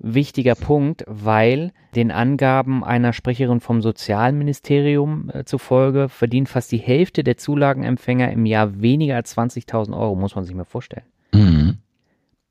[0.00, 7.22] wichtiger Punkt, weil den Angaben einer Sprecherin vom Sozialministerium äh, zufolge verdient fast die Hälfte
[7.22, 11.06] der Zulagenempfänger im Jahr weniger als 20.000 Euro, muss man sich mal vorstellen.
[11.32, 11.78] Mhm.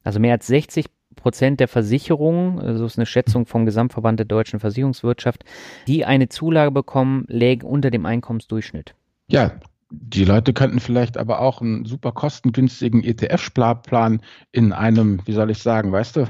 [0.04, 0.86] Also mehr als 60
[1.16, 5.44] Prozent der Versicherungen, so ist eine Schätzung vom Gesamtverband der deutschen Versicherungswirtschaft,
[5.88, 8.96] die eine Zulage bekommen, lägen unter dem Einkommensdurchschnitt.
[9.28, 9.52] Ja,
[9.92, 14.22] die Leute könnten vielleicht aber auch einen super kostengünstigen ETF-Sparplan
[14.52, 16.26] in einem, wie soll ich sagen, weißt du,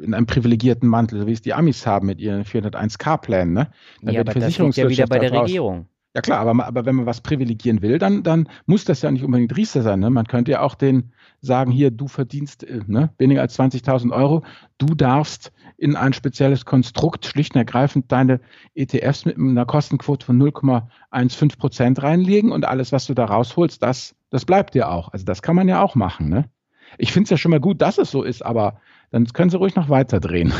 [0.00, 3.70] in einem privilegierten Mantel, so wie es die Amis haben mit ihren 401k-Plänen, ne?
[4.00, 5.86] Dann ja, aber das liegt ja wieder bei der Regierung.
[6.14, 9.24] Ja klar, aber, aber wenn man was privilegieren will, dann, dann muss das ja nicht
[9.24, 10.00] unbedingt Riester sein.
[10.00, 10.10] Ne?
[10.10, 14.42] Man könnte ja auch den sagen, hier, du verdienst äh, ne, weniger als 20.000 Euro,
[14.78, 18.40] du darfst in ein spezielles Konstrukt schlicht und ergreifend deine
[18.74, 24.14] ETFs mit einer Kostenquote von 0,15 Prozent reinlegen und alles, was du da rausholst, das,
[24.30, 25.12] das bleibt dir auch.
[25.12, 26.28] Also das kann man ja auch machen.
[26.28, 26.48] Ne?
[26.96, 29.58] Ich finde es ja schon mal gut, dass es so ist, aber dann können sie
[29.58, 30.52] ruhig noch weiter drehen.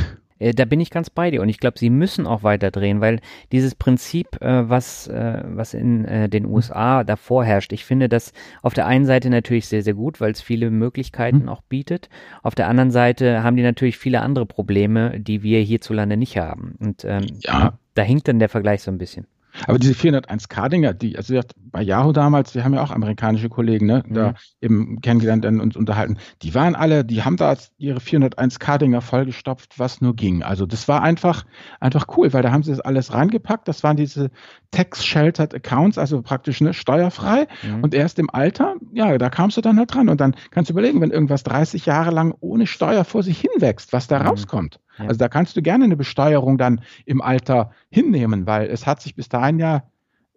[0.43, 3.01] Äh, da bin ich ganz bei dir und ich glaube, sie müssen auch weiter drehen,
[3.01, 3.21] weil
[3.53, 8.33] dieses Prinzip, äh, was, äh, was in äh, den USA davor herrscht, ich finde das
[8.63, 11.49] auf der einen Seite natürlich sehr, sehr gut, weil es viele Möglichkeiten mhm.
[11.49, 12.09] auch bietet.
[12.43, 16.75] Auf der anderen Seite haben die natürlich viele andere Probleme, die wir hierzulande nicht haben.
[16.81, 17.79] Und ähm, ja.
[17.95, 19.27] da hinkt dann der Vergleich so ein bisschen.
[19.67, 24.03] Aber diese 401k-Dinger, die, also bei Yahoo damals, wir haben ja auch amerikanische Kollegen, ne,
[24.07, 24.15] mhm.
[24.15, 29.79] da eben kennengelernt und uns unterhalten, die waren alle, die haben da ihre 401k-Dinger vollgestopft,
[29.79, 30.43] was nur ging.
[30.43, 31.45] Also das war einfach,
[31.81, 33.69] einfach cool, weil da haben sie das alles reingepackt.
[33.69, 34.31] Das waren diese
[34.71, 37.47] Tax-Sheltered Accounts, also praktisch ne, steuerfrei.
[37.63, 37.83] Mhm.
[37.83, 40.09] Und erst im Alter, ja, da kamst du dann halt dran.
[40.09, 43.93] Und dann kannst du überlegen, wenn irgendwas 30 Jahre lang ohne Steuer vor sich hinwächst,
[43.93, 44.27] was da mhm.
[44.27, 44.81] rauskommt.
[44.99, 45.07] Ja.
[45.07, 49.15] Also da kannst du gerne eine Besteuerung dann im Alter hinnehmen, weil es hat sich
[49.15, 49.85] bis dahin ja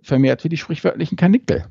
[0.02, 1.66] vermehrt wie die sprichwörtlichen Kanickel.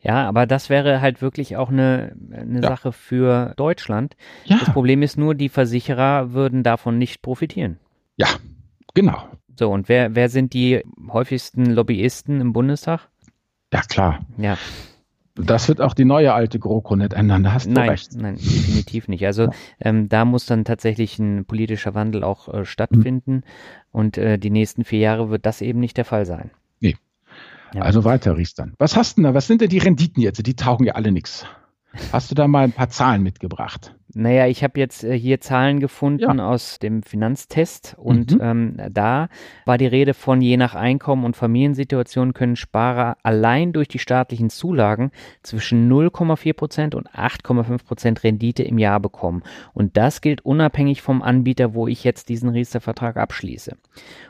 [0.00, 2.68] Ja, aber das wäre halt wirklich auch eine, eine ja.
[2.68, 4.16] Sache für Deutschland.
[4.44, 4.58] Ja.
[4.58, 7.78] Das Problem ist nur, die Versicherer würden davon nicht profitieren.
[8.16, 8.28] Ja,
[8.94, 9.28] genau.
[9.58, 13.08] So, und wer, wer sind die häufigsten Lobbyisten im Bundestag?
[13.72, 14.20] Ja, klar.
[14.36, 14.56] Ja.
[15.38, 18.14] Das wird auch die neue alte GroKo nicht ändern, da hast du nein, recht.
[18.14, 19.24] Nein, definitiv nicht.
[19.24, 23.42] Also ähm, da muss dann tatsächlich ein politischer Wandel auch äh, stattfinden mhm.
[23.92, 26.50] und äh, die nächsten vier Jahre wird das eben nicht der Fall sein.
[26.80, 26.96] Nee.
[27.72, 27.82] Ja.
[27.82, 28.74] Also weiter, Riestern.
[28.78, 29.34] Was hast du denn da?
[29.34, 30.44] Was sind denn die Renditen jetzt?
[30.44, 31.46] Die taugen ja alle nichts.
[32.12, 33.94] Hast du da mal ein paar Zahlen mitgebracht?
[34.14, 36.46] Naja, ich habe jetzt äh, hier Zahlen gefunden ja.
[36.46, 38.40] aus dem Finanztest und mhm.
[38.40, 39.28] ähm, da
[39.66, 44.48] war die Rede von je nach Einkommen und Familiensituation können Sparer allein durch die staatlichen
[44.48, 45.10] Zulagen
[45.42, 49.42] zwischen 0,4 Prozent und 8,5 Prozent Rendite im Jahr bekommen.
[49.74, 53.76] Und das gilt unabhängig vom Anbieter, wo ich jetzt diesen Riester-Vertrag abschließe.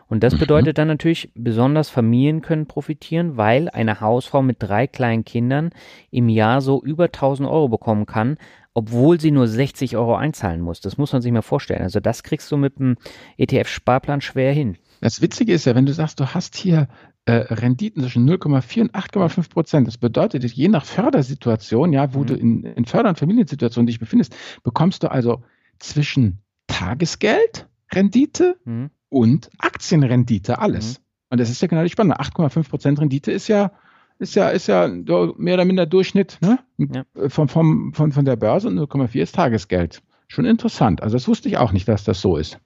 [0.09, 0.39] Und das mhm.
[0.39, 5.71] bedeutet dann natürlich, besonders Familien können profitieren, weil eine Hausfrau mit drei kleinen Kindern
[6.11, 8.39] im Jahr so über 1000 Euro bekommen kann,
[8.79, 10.81] obwohl sie nur 60 Euro einzahlen muss.
[10.81, 11.83] Das muss man sich mal vorstellen.
[11.83, 12.97] Also das kriegst du mit einem
[13.37, 14.77] ETF-Sparplan schwer hin.
[15.01, 16.87] Das Witzige ist ja, wenn du sagst, du hast hier
[17.25, 19.89] äh, Renditen zwischen 0,4 und 8,5 Prozent.
[19.89, 22.27] Das bedeutet, je nach Fördersituation, ja, wo mhm.
[22.27, 25.43] du in, in Förder- und Familiensituationen dich befindest, bekommst du also
[25.81, 26.39] zwischen
[26.69, 28.91] Tagesgeldrendite mhm.
[29.09, 31.01] und Aktienrendite alles.
[31.01, 31.03] Mhm.
[31.31, 32.21] Und das ist ja genau die Spannende.
[32.21, 33.73] 8,5 Prozent Rendite ist ja
[34.19, 36.59] ist ja, ist ja mehr oder minder Durchschnitt ne?
[36.79, 37.05] Ja.
[37.29, 40.03] Von, vom, von, von der Börse und 0,4 ist Tagesgeld.
[40.27, 41.03] Schon interessant.
[41.03, 42.59] Also das wusste ich auch nicht, dass das so ist.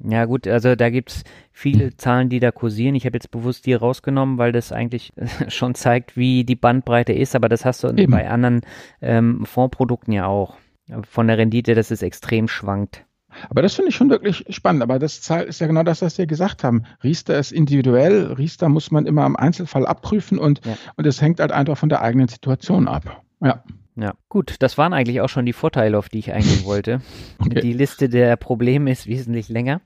[0.00, 2.94] Ja gut, also da gibt es viele Zahlen, die da kursieren.
[2.94, 5.12] Ich habe jetzt bewusst die rausgenommen, weil das eigentlich
[5.48, 8.12] schon zeigt, wie die Bandbreite ist, aber das hast du Eben.
[8.12, 8.60] bei anderen
[9.00, 10.56] ähm, Fondsprodukten ja auch.
[11.02, 13.04] Von der Rendite, dass es extrem schwankt.
[13.48, 14.82] Aber das finde ich schon wirklich spannend.
[14.82, 16.84] Aber das ist ja genau das, was wir gesagt haben.
[17.02, 18.32] Riester ist individuell.
[18.32, 20.76] Riester muss man immer im Einzelfall abprüfen und, ja.
[20.96, 23.22] und es hängt halt einfach von der eigenen Situation ab.
[23.40, 23.62] Ja.
[24.00, 27.00] Ja, gut, das waren eigentlich auch schon die Vorteile, auf die ich eingehen wollte.
[27.40, 27.60] Okay.
[27.60, 29.80] Die Liste der Probleme ist wesentlich länger.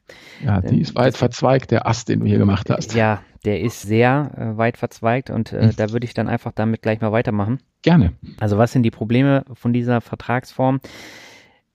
[0.45, 2.95] Ja, die ist weit verzweigt, der Ast, den du hier gemacht hast.
[2.95, 5.77] Ja, der ist sehr äh, weit verzweigt und äh, mhm.
[5.77, 7.61] da würde ich dann einfach damit gleich mal weitermachen.
[7.83, 8.15] Gerne.
[8.41, 10.81] Also was sind die Probleme von dieser Vertragsform?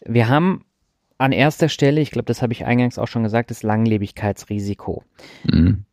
[0.04, 0.66] Wir haben
[1.18, 5.04] an erster Stelle, ich glaube, das habe ich eingangs auch schon gesagt, das Langlebigkeitsrisiko.
[5.46, 5.86] Mhm.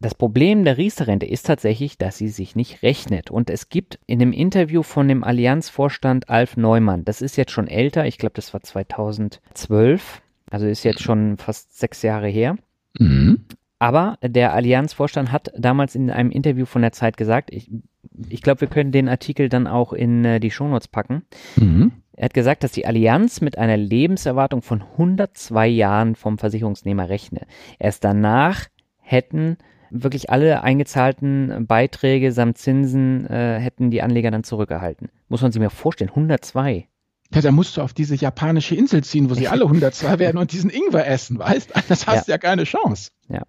[0.00, 3.30] Das Problem der Riester-Rente ist tatsächlich, dass sie sich nicht rechnet.
[3.30, 7.68] Und es gibt in dem Interview von dem Allianzvorstand Alf Neumann, das ist jetzt schon
[7.68, 12.56] älter, ich glaube, das war 2012, also ist jetzt schon fast sechs Jahre her.
[12.98, 13.46] Mhm.
[13.78, 17.70] Aber der Allianzvorstand hat damals in einem Interview von der Zeit gesagt, ich,
[18.28, 21.22] ich glaube, wir können den Artikel dann auch in äh, die Shownotes packen.
[21.56, 21.92] Mhm.
[22.16, 27.42] Er hat gesagt, dass die Allianz mit einer Lebenserwartung von 102 Jahren vom Versicherungsnehmer rechne.
[27.78, 28.66] Erst danach
[29.00, 29.56] hätten
[29.90, 35.08] wirklich alle eingezahlten Beiträge samt Zinsen äh, hätten die Anleger dann zurückerhalten.
[35.28, 36.88] Muss man sich mal vorstellen, 102.
[37.32, 40.52] Ja, da musst du auf diese japanische Insel ziehen, wo sie alle 102 werden und
[40.52, 41.72] diesen Ingwer essen, weißt?
[41.88, 42.34] Das hast ja.
[42.34, 43.10] ja keine Chance.
[43.28, 43.42] Ja.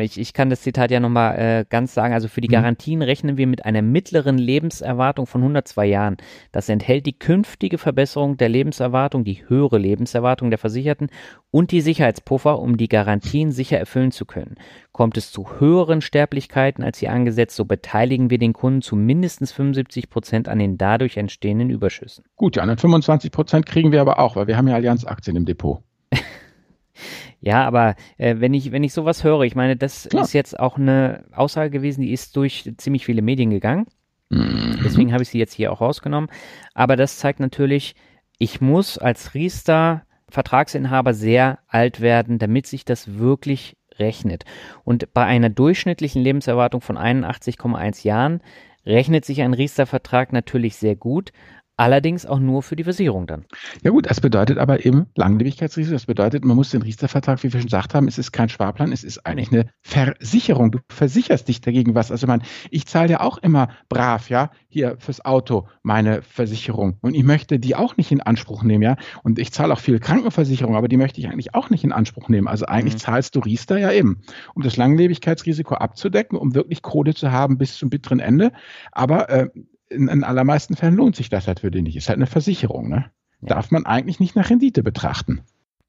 [0.00, 2.14] Ich, ich kann das Zitat ja nochmal äh, ganz sagen.
[2.14, 2.52] Also für die mhm.
[2.52, 6.16] Garantien rechnen wir mit einer mittleren Lebenserwartung von 102 Jahren.
[6.52, 11.10] Das enthält die künftige Verbesserung der Lebenserwartung, die höhere Lebenserwartung der Versicherten
[11.50, 14.56] und die Sicherheitspuffer, um die Garantien sicher erfüllen zu können.
[14.92, 19.52] Kommt es zu höheren Sterblichkeiten als hier angesetzt, so beteiligen wir den Kunden zu mindestens
[19.52, 22.24] 75 Prozent an den dadurch entstehenden Überschüssen.
[22.36, 25.44] Gut, die anderen 25 Prozent kriegen wir aber auch, weil wir haben ja Allianz-Aktien im
[25.44, 25.82] Depot.
[27.40, 30.24] Ja, aber äh, wenn ich wenn ich sowas höre, ich meine, das Klar.
[30.24, 33.86] ist jetzt auch eine Aussage gewesen, die ist durch ziemlich viele Medien gegangen.
[34.28, 34.80] Mhm.
[34.84, 36.30] Deswegen habe ich sie jetzt hier auch rausgenommen.
[36.74, 37.94] Aber das zeigt natürlich,
[38.38, 44.44] ich muss als Riester Vertragsinhaber sehr alt werden, damit sich das wirklich rechnet.
[44.84, 48.40] Und bei einer durchschnittlichen Lebenserwartung von 81,1 Jahren
[48.86, 51.32] rechnet sich ein Riester-Vertrag natürlich sehr gut,
[51.80, 53.46] Allerdings auch nur für die Versicherung dann.
[53.82, 55.94] Ja gut, das bedeutet aber eben Langlebigkeitsrisiko.
[55.94, 58.92] Das bedeutet, man muss den Riester-Vertrag, wie wir schon gesagt haben, es ist kein Sparplan,
[58.92, 60.72] es ist eigentlich eine Versicherung.
[60.72, 62.10] Du versicherst dich dagegen was.
[62.10, 66.98] Also man, ich zahle ja auch immer brav, ja, hier fürs Auto meine Versicherung.
[67.00, 68.96] Und ich möchte die auch nicht in Anspruch nehmen, ja.
[69.22, 72.28] Und ich zahle auch viel Krankenversicherung, aber die möchte ich eigentlich auch nicht in Anspruch
[72.28, 72.46] nehmen.
[72.46, 72.98] Also eigentlich mhm.
[72.98, 74.20] zahlst du Riester ja eben,
[74.54, 78.52] um das Langlebigkeitsrisiko abzudecken, um wirklich Kohle zu haben bis zum bitteren Ende.
[78.92, 79.48] Aber äh,
[79.90, 81.96] in, in allermeisten Fällen lohnt sich das halt für den nicht.
[81.96, 83.10] Ist halt eine Versicherung, ne?
[83.42, 83.48] Ja.
[83.54, 85.42] Darf man eigentlich nicht nach Rendite betrachten.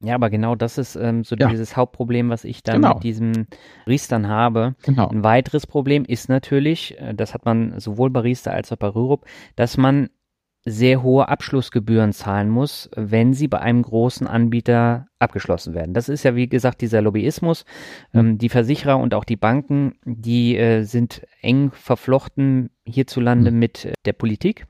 [0.04, 1.48] Ja, aber genau das ist ähm, so ja.
[1.48, 2.96] dieses Hauptproblem, was ich dann genau.
[2.96, 3.46] mit diesem
[3.86, 4.76] Riestern habe.
[4.84, 5.10] Genau.
[5.10, 8.88] Ein weiteres Problem ist natürlich, äh, das hat man sowohl bei Riester als auch bei
[8.88, 10.10] Rürup, dass man
[10.64, 15.94] sehr hohe Abschlussgebühren zahlen muss, wenn sie bei einem großen Anbieter abgeschlossen werden.
[15.94, 17.66] Das ist ja, wie gesagt, dieser Lobbyismus.
[18.14, 18.20] Mhm.
[18.20, 23.60] Ähm, die Versicherer und auch die Banken, die äh, sind eng verflochten hierzulande mhm.
[23.60, 24.68] mit äh, der Politik.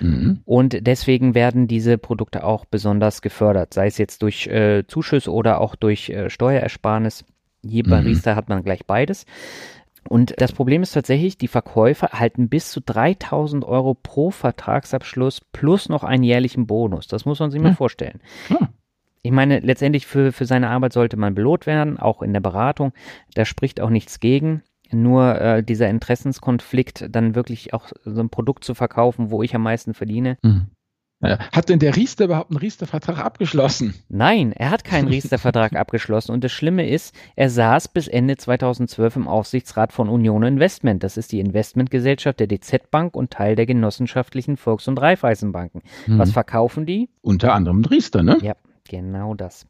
[0.00, 0.40] Mhm.
[0.44, 5.60] Und deswegen werden diese Produkte auch besonders gefördert, sei es jetzt durch äh, Zuschüsse oder
[5.60, 7.24] auch durch äh, Steuerersparnis.
[7.62, 8.06] Bei mhm.
[8.06, 9.24] Riester hat man gleich beides.
[10.12, 15.88] Und das Problem ist tatsächlich, die Verkäufer erhalten bis zu 3000 Euro pro Vertragsabschluss plus
[15.88, 17.06] noch einen jährlichen Bonus.
[17.06, 17.76] Das muss man sich mal hm.
[17.76, 18.20] vorstellen.
[18.48, 18.68] Hm.
[19.22, 22.92] Ich meine, letztendlich für, für seine Arbeit sollte man belohnt werden, auch in der Beratung.
[23.32, 24.62] Da spricht auch nichts gegen.
[24.90, 29.62] Nur äh, dieser Interessenskonflikt, dann wirklich auch so ein Produkt zu verkaufen, wo ich am
[29.62, 30.66] meisten verdiene, hm.
[31.22, 33.94] Hat denn der Riester überhaupt einen Riester-Vertrag abgeschlossen?
[34.08, 36.32] Nein, er hat keinen Riester-Vertrag abgeschlossen.
[36.32, 41.02] Und das Schlimme ist, er saß bis Ende 2012 im Aufsichtsrat von Union Investment.
[41.02, 45.82] Das ist die Investmentgesellschaft der DZ Bank und Teil der genossenschaftlichen Volks- und Raiffeisenbanken.
[46.06, 46.18] Mhm.
[46.18, 47.08] Was verkaufen die?
[47.20, 48.38] Unter anderem Riester, ne?
[48.42, 48.54] Ja.
[48.88, 49.66] Genau das.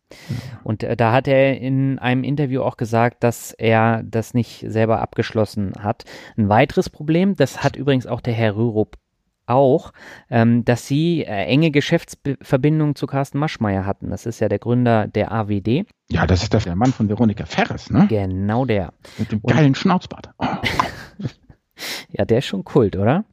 [0.65, 5.01] Und äh, da hat er in einem Interview auch gesagt, dass er das nicht selber
[5.01, 6.05] abgeschlossen hat.
[6.37, 8.97] Ein weiteres Problem, das hat übrigens auch der Herr Rürup
[9.53, 9.93] auch,
[10.31, 14.11] ähm, dass sie äh, enge Geschäftsverbindungen zu Carsten Maschmeyer hatten.
[14.11, 15.87] Das ist ja der Gründer der AWD.
[16.11, 18.07] Ja, das ist der Mann von Veronika Ferres, ne?
[18.09, 18.93] Genau der.
[19.19, 20.31] Mit dem geilen Und, Schnauzbart.
[20.39, 20.47] Oh.
[22.11, 23.25] ja, der ist schon Kult, oder?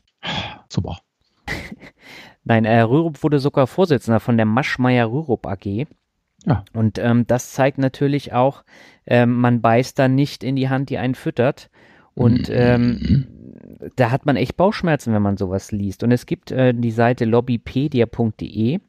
[0.69, 0.99] Super.
[2.43, 5.87] Nein, äh, Rürup wurde sogar Vorsitzender von der Maschmeyer Rürup AG.
[6.45, 6.63] Ja.
[6.73, 8.63] Und ähm, das zeigt natürlich auch,
[9.05, 11.69] ähm, man beißt da nicht in die Hand, die einen füttert.
[12.13, 13.27] Und ähm,
[13.95, 16.03] da hat man echt Bauchschmerzen, wenn man sowas liest.
[16.03, 18.79] Und es gibt äh, die Seite lobbypedia.de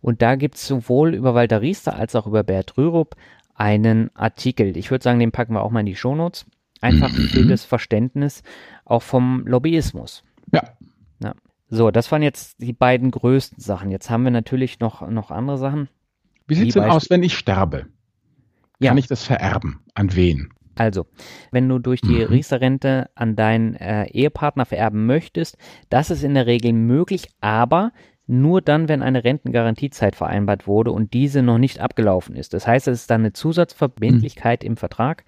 [0.00, 3.16] und da gibt es sowohl über Walter Riester als auch über Bert Rürup
[3.54, 4.76] einen Artikel.
[4.76, 6.46] Ich würde sagen, den packen wir auch mal in die Shownotes.
[6.82, 8.42] Einfach für das Verständnis
[8.84, 10.22] auch vom Lobbyismus.
[10.52, 10.62] Ja.
[11.22, 11.34] ja.
[11.70, 13.90] So, das waren jetzt die beiden größten Sachen.
[13.90, 15.88] Jetzt haben wir natürlich noch, noch andere Sachen.
[16.46, 17.86] Wie sieht es denn aus, wenn ich sterbe?
[18.78, 18.90] Ja.
[18.90, 19.80] Kann ich das vererben?
[19.94, 20.50] An wen?
[20.76, 21.06] Also,
[21.50, 22.26] wenn du durch die mhm.
[22.26, 25.56] Riester-Rente an deinen äh, Ehepartner vererben möchtest,
[25.88, 27.92] das ist in der Regel möglich, aber
[28.26, 32.54] nur dann, wenn eine Rentengarantiezeit vereinbart wurde und diese noch nicht abgelaufen ist.
[32.54, 34.66] Das heißt, es ist dann eine Zusatzverbindlichkeit mhm.
[34.66, 35.24] im Vertrag,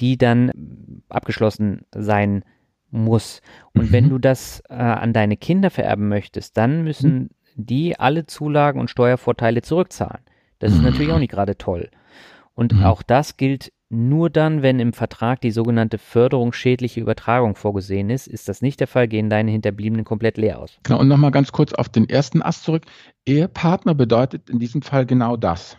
[0.00, 2.44] die dann abgeschlossen sein
[2.90, 3.42] muss.
[3.74, 3.92] Und mhm.
[3.92, 7.30] wenn du das äh, an deine Kinder vererben möchtest, dann müssen mhm.
[7.56, 10.22] die alle Zulagen und Steuervorteile zurückzahlen.
[10.60, 11.90] Das ist natürlich auch nicht gerade toll.
[12.54, 12.84] Und mhm.
[12.84, 18.26] auch das gilt nur dann, wenn im Vertrag die sogenannte Förderung schädliche Übertragung vorgesehen ist.
[18.26, 20.78] Ist das nicht der Fall, gehen deine Hinterbliebenen komplett leer aus.
[20.82, 22.84] Genau, und nochmal ganz kurz auf den ersten Ast zurück.
[23.26, 25.78] Ehepartner bedeutet in diesem Fall genau das.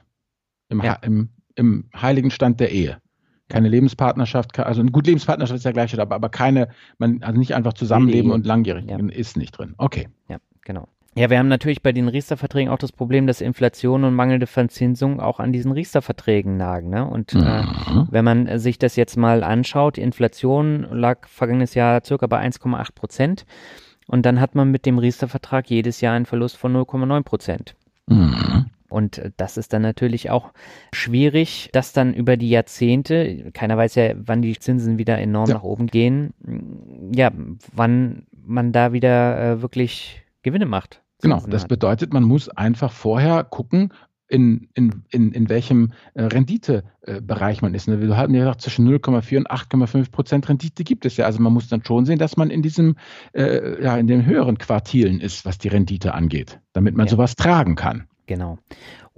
[0.69, 0.93] Im, ja.
[1.01, 3.01] im, im heiligen Stand der Ehe
[3.49, 6.69] keine Lebenspartnerschaft, also eine gute Lebenspartnerschaft ist ja gleich, aber, aber keine,
[6.99, 8.97] man, also nicht einfach zusammenleben und langjährig ja.
[8.97, 9.73] ist nicht drin.
[9.77, 10.07] Okay.
[10.29, 10.87] Ja, genau.
[11.15, 15.19] Ja, wir haben natürlich bei den Riester-Verträgen auch das Problem, dass Inflation und mangelnde Verzinsung
[15.19, 16.89] auch an diesen Riester-Verträgen nagen.
[16.89, 17.05] Ne?
[17.05, 18.07] Und äh, mhm.
[18.11, 23.45] wenn man sich das jetzt mal anschaut, Inflation lag vergangenes Jahr circa bei 1,8 Prozent.
[24.07, 27.75] Und dann hat man mit dem Riester-Vertrag jedes Jahr einen Verlust von 0,9 Prozent.
[28.07, 28.67] Mhm.
[28.89, 30.51] Und äh, das ist dann natürlich auch
[30.93, 35.55] schwierig, dass dann über die Jahrzehnte, keiner weiß ja, wann die Zinsen wieder enorm ja.
[35.55, 36.33] nach oben gehen,
[37.13, 37.31] ja,
[37.73, 41.01] wann man da wieder äh, wirklich Gewinne macht.
[41.21, 41.69] Genau, das hat.
[41.69, 43.91] bedeutet, man muss einfach vorher gucken,
[44.29, 47.87] in, in, in, in welchem äh, Renditebereich äh, man ist.
[47.87, 47.99] Ne?
[47.99, 51.25] Wir hatten ja gesagt, zwischen 0,4 und 8,5 Prozent Rendite gibt es ja.
[51.25, 52.95] Also man muss dann schon sehen, dass man in diesem,
[53.33, 57.11] äh, ja, in den höheren Quartilen ist, was die Rendite angeht, damit man ja.
[57.11, 58.07] sowas tragen kann.
[58.27, 58.59] Genau.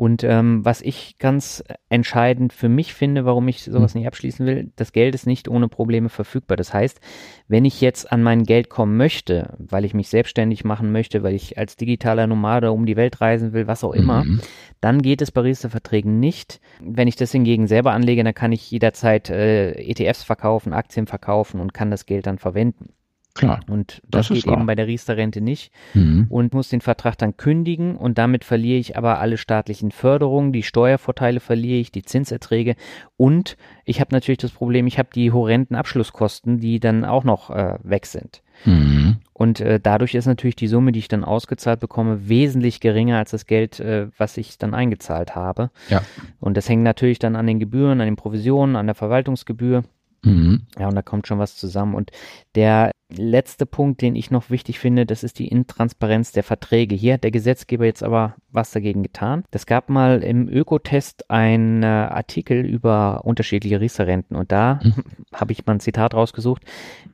[0.01, 3.99] Und ähm, was ich ganz entscheidend für mich finde, warum ich sowas hm.
[3.99, 6.57] nicht abschließen will, das Geld ist nicht ohne Probleme verfügbar.
[6.57, 6.99] Das heißt,
[7.47, 11.35] wenn ich jetzt an mein Geld kommen möchte, weil ich mich selbstständig machen möchte, weil
[11.35, 14.41] ich als digitaler Nomade um die Welt reisen will, was auch immer, mhm.
[14.79, 16.61] dann geht es bei Riester-Verträgen nicht.
[16.79, 21.59] Wenn ich das hingegen selber anlege, dann kann ich jederzeit äh, ETFs verkaufen, Aktien verkaufen
[21.59, 22.95] und kann das Geld dann verwenden.
[23.33, 23.61] Klar.
[23.69, 25.71] Und das, das geht eben bei der Riester-Rente nicht.
[25.93, 26.27] Mhm.
[26.29, 30.63] Und muss den Vertrag dann kündigen und damit verliere ich aber alle staatlichen Förderungen, die
[30.63, 32.75] Steuervorteile verliere ich, die Zinserträge
[33.17, 37.49] und ich habe natürlich das Problem, ich habe die horrenden Abschlusskosten, die dann auch noch
[37.49, 38.41] äh, weg sind.
[38.65, 39.17] Mhm.
[39.33, 43.31] Und äh, dadurch ist natürlich die Summe, die ich dann ausgezahlt bekomme, wesentlich geringer als
[43.31, 45.71] das Geld, äh, was ich dann eingezahlt habe.
[45.89, 46.01] Ja.
[46.39, 49.83] Und das hängt natürlich dann an den Gebühren, an den Provisionen, an der Verwaltungsgebühr.
[50.23, 50.67] Mhm.
[50.77, 51.95] Ja, und da kommt schon was zusammen.
[51.95, 52.11] Und
[52.55, 56.95] der letzte Punkt, den ich noch wichtig finde, das ist die Intransparenz der Verträge.
[56.95, 59.43] Hier hat der Gesetzgeber jetzt aber was dagegen getan.
[59.51, 65.03] Es gab mal im Ökotest einen äh, Artikel über unterschiedliche Riester-Renten und da mhm.
[65.33, 66.63] habe ich mal ein Zitat rausgesucht.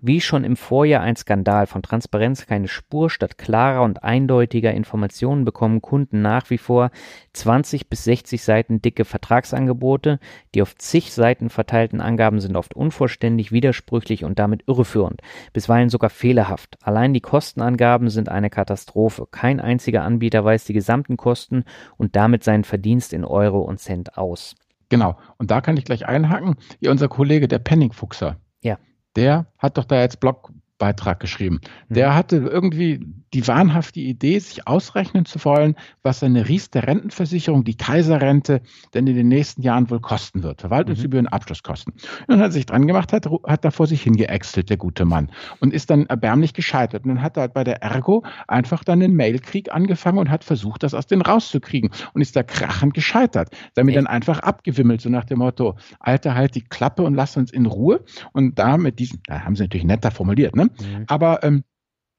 [0.01, 5.45] Wie schon im Vorjahr ein Skandal von Transparenz keine Spur statt klarer und eindeutiger Informationen
[5.45, 6.91] bekommen Kunden nach wie vor
[7.33, 10.19] 20 bis 60 Seiten dicke Vertragsangebote.
[10.55, 15.21] Die auf zig Seiten verteilten Angaben sind oft unvollständig, widersprüchlich und damit irreführend.
[15.53, 16.77] Bisweilen Teilen sogar fehlerhaft.
[16.81, 19.27] Allein die Kostenangaben sind eine Katastrophe.
[19.31, 21.63] Kein einziger Anbieter weist die gesamten Kosten
[21.97, 24.55] und damit seinen Verdienst in Euro und Cent aus.
[24.89, 25.17] Genau.
[25.37, 26.55] Und da kann ich gleich einhaken.
[26.79, 28.37] Hier unser Kollege, der Penningfuchser.
[28.61, 28.77] Ja.
[29.15, 31.59] Der hat doch da jetzt Blog, Beitrag geschrieben.
[31.89, 32.15] Der mhm.
[32.15, 38.61] hatte irgendwie die wahnhafte Idee, sich ausrechnen zu wollen, was eine Riester Rentenversicherung, die Kaiserrente,
[38.93, 40.61] denn in den nächsten Jahren wohl kosten wird.
[40.61, 41.33] Verwaltungsgebühren, mhm.
[41.33, 41.93] Abschlusskosten.
[41.93, 45.05] Und dann hat er sich dran gemacht, hat, hat da vor sich hingeäxtelt, der gute
[45.05, 45.31] Mann.
[45.59, 47.03] Und ist dann erbärmlich gescheitert.
[47.03, 50.43] Und dann hat er halt bei der Ergo einfach dann einen Mailkrieg angefangen und hat
[50.43, 51.91] versucht, das aus denen rauszukriegen.
[52.13, 53.49] Und ist da krachend gescheitert.
[53.73, 57.51] Damit dann einfach abgewimmelt, so nach dem Motto, Alter, halt die Klappe und lass uns
[57.51, 58.03] in Ruhe.
[58.31, 60.66] Und da mit diesem, da haben sie natürlich netter formuliert, ne?
[60.79, 61.05] Mhm.
[61.07, 61.63] Aber ähm,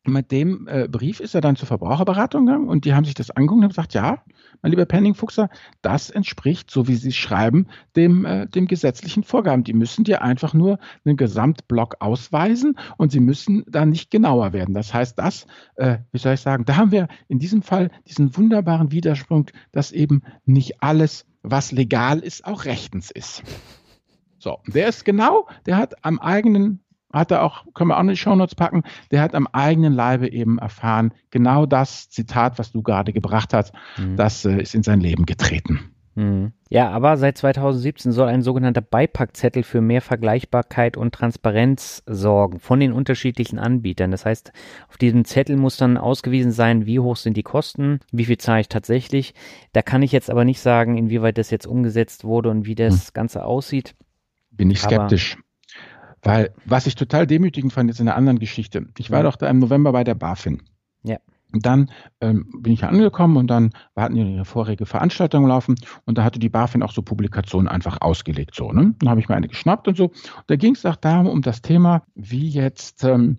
[0.08, 3.30] mit dem äh, Brief ist er dann zur Verbraucherberatung gegangen und die haben sich das
[3.30, 4.22] angeguckt und gesagt, ja,
[4.62, 5.50] mein lieber Penningfuchser,
[5.82, 9.64] das entspricht, so wie Sie schreiben, dem, äh, dem gesetzlichen Vorgaben.
[9.64, 14.74] Die müssen dir einfach nur einen Gesamtblock ausweisen und sie müssen da nicht genauer werden.
[14.74, 15.46] Das heißt, das,
[15.76, 19.92] äh, wie soll ich sagen, da haben wir in diesem Fall diesen wunderbaren Widersprung, dass
[19.92, 23.42] eben nicht alles, was legal ist, auch rechtens ist.
[24.38, 26.80] So, der ist genau, der hat am eigenen
[27.12, 30.30] hat er auch, können wir auch in die Shownotes packen, der hat am eigenen Leibe
[30.30, 34.16] eben erfahren, genau das Zitat, was du gerade gebracht hast, mhm.
[34.16, 35.92] das äh, ist in sein Leben getreten.
[36.18, 36.52] Mhm.
[36.68, 42.80] Ja, aber seit 2017 soll ein sogenannter Beipackzettel für mehr Vergleichbarkeit und Transparenz sorgen von
[42.80, 44.10] den unterschiedlichen Anbietern.
[44.10, 44.52] Das heißt,
[44.88, 48.62] auf diesem Zettel muss dann ausgewiesen sein, wie hoch sind die Kosten, wie viel zahle
[48.62, 49.32] ich tatsächlich.
[49.72, 53.06] Da kann ich jetzt aber nicht sagen, inwieweit das jetzt umgesetzt wurde und wie das
[53.06, 53.10] hm.
[53.14, 53.94] Ganze aussieht.
[54.50, 55.34] Bin ich skeptisch.
[55.34, 55.47] Aber
[56.22, 58.86] weil, was ich total demütigend fand, ist in einer anderen Geschichte.
[58.98, 59.24] Ich war ja.
[59.24, 60.62] doch da im November bei der BaFin.
[61.02, 61.18] Ja.
[61.52, 61.90] Und dann
[62.20, 66.38] ähm, bin ich angekommen und dann hatten die eine vorherige Veranstaltung laufen und da hatte
[66.38, 68.54] die BaFin auch so Publikationen einfach ausgelegt.
[68.54, 68.94] So, ne?
[68.98, 70.04] Dann habe ich mir eine geschnappt und so.
[70.08, 73.38] Und da ging es auch darum, um das Thema, wie jetzt, ähm,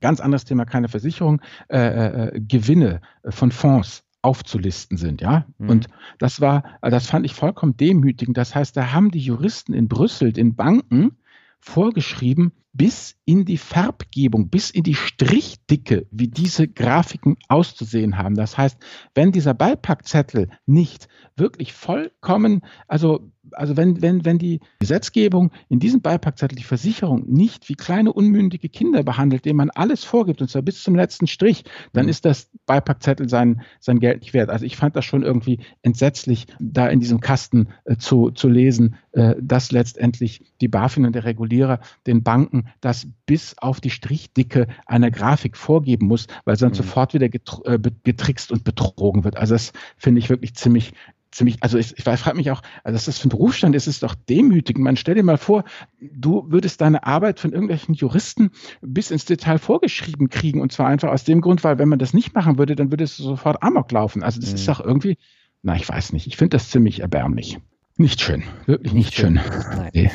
[0.00, 5.46] ganz anderes Thema, keine Versicherung, äh, äh, Gewinne von Fonds aufzulisten sind, ja.
[5.58, 5.70] Mhm.
[5.70, 5.86] Und
[6.18, 8.36] das war, das fand ich vollkommen demütigend.
[8.36, 11.16] Das heißt, da haben die Juristen in Brüssel, den Banken,
[11.60, 18.36] vorgeschrieben bis in die Farbgebung, bis in die Strichdicke, wie diese Grafiken auszusehen haben.
[18.36, 18.78] Das heißt,
[19.14, 26.00] wenn dieser Beipackzettel nicht wirklich vollkommen, also also wenn, wenn, wenn die Gesetzgebung in diesem
[26.00, 30.62] Beipackzettel die Versicherung nicht wie kleine unmündige Kinder behandelt, denen man alles vorgibt, und zwar
[30.62, 32.10] bis zum letzten Strich, dann mhm.
[32.10, 34.50] ist das Beipackzettel sein, sein Geld nicht wert.
[34.50, 38.96] Also ich fand das schon irgendwie entsetzlich, da in diesem Kasten äh, zu, zu lesen,
[39.12, 44.66] äh, dass letztendlich die BaFin und der Regulierer den Banken das bis auf die Strichdicke
[44.86, 46.84] einer Grafik vorgeben muss, weil sonst mhm.
[46.84, 49.36] sofort wieder äh, getrickst und betrogen wird.
[49.36, 50.92] Also das finde ich wirklich ziemlich,
[51.30, 54.02] ziemlich, also ich, ich frage mich auch, also was das für ein Berufsstand ist, ist
[54.02, 54.84] doch demütigend.
[54.84, 55.64] Man stell dir mal vor,
[56.00, 58.50] du würdest deine Arbeit von irgendwelchen Juristen
[58.80, 62.14] bis ins Detail vorgeschrieben kriegen und zwar einfach aus dem Grund, weil wenn man das
[62.14, 64.22] nicht machen würde, dann würde es sofort Amok laufen.
[64.22, 64.56] Also das mhm.
[64.56, 65.18] ist doch irgendwie,
[65.62, 67.58] na, ich weiß nicht, ich finde das ziemlich erbärmlich.
[67.96, 69.40] Nicht schön, wirklich nicht, nicht schön.
[69.40, 69.90] schön.
[69.92, 70.10] Nee.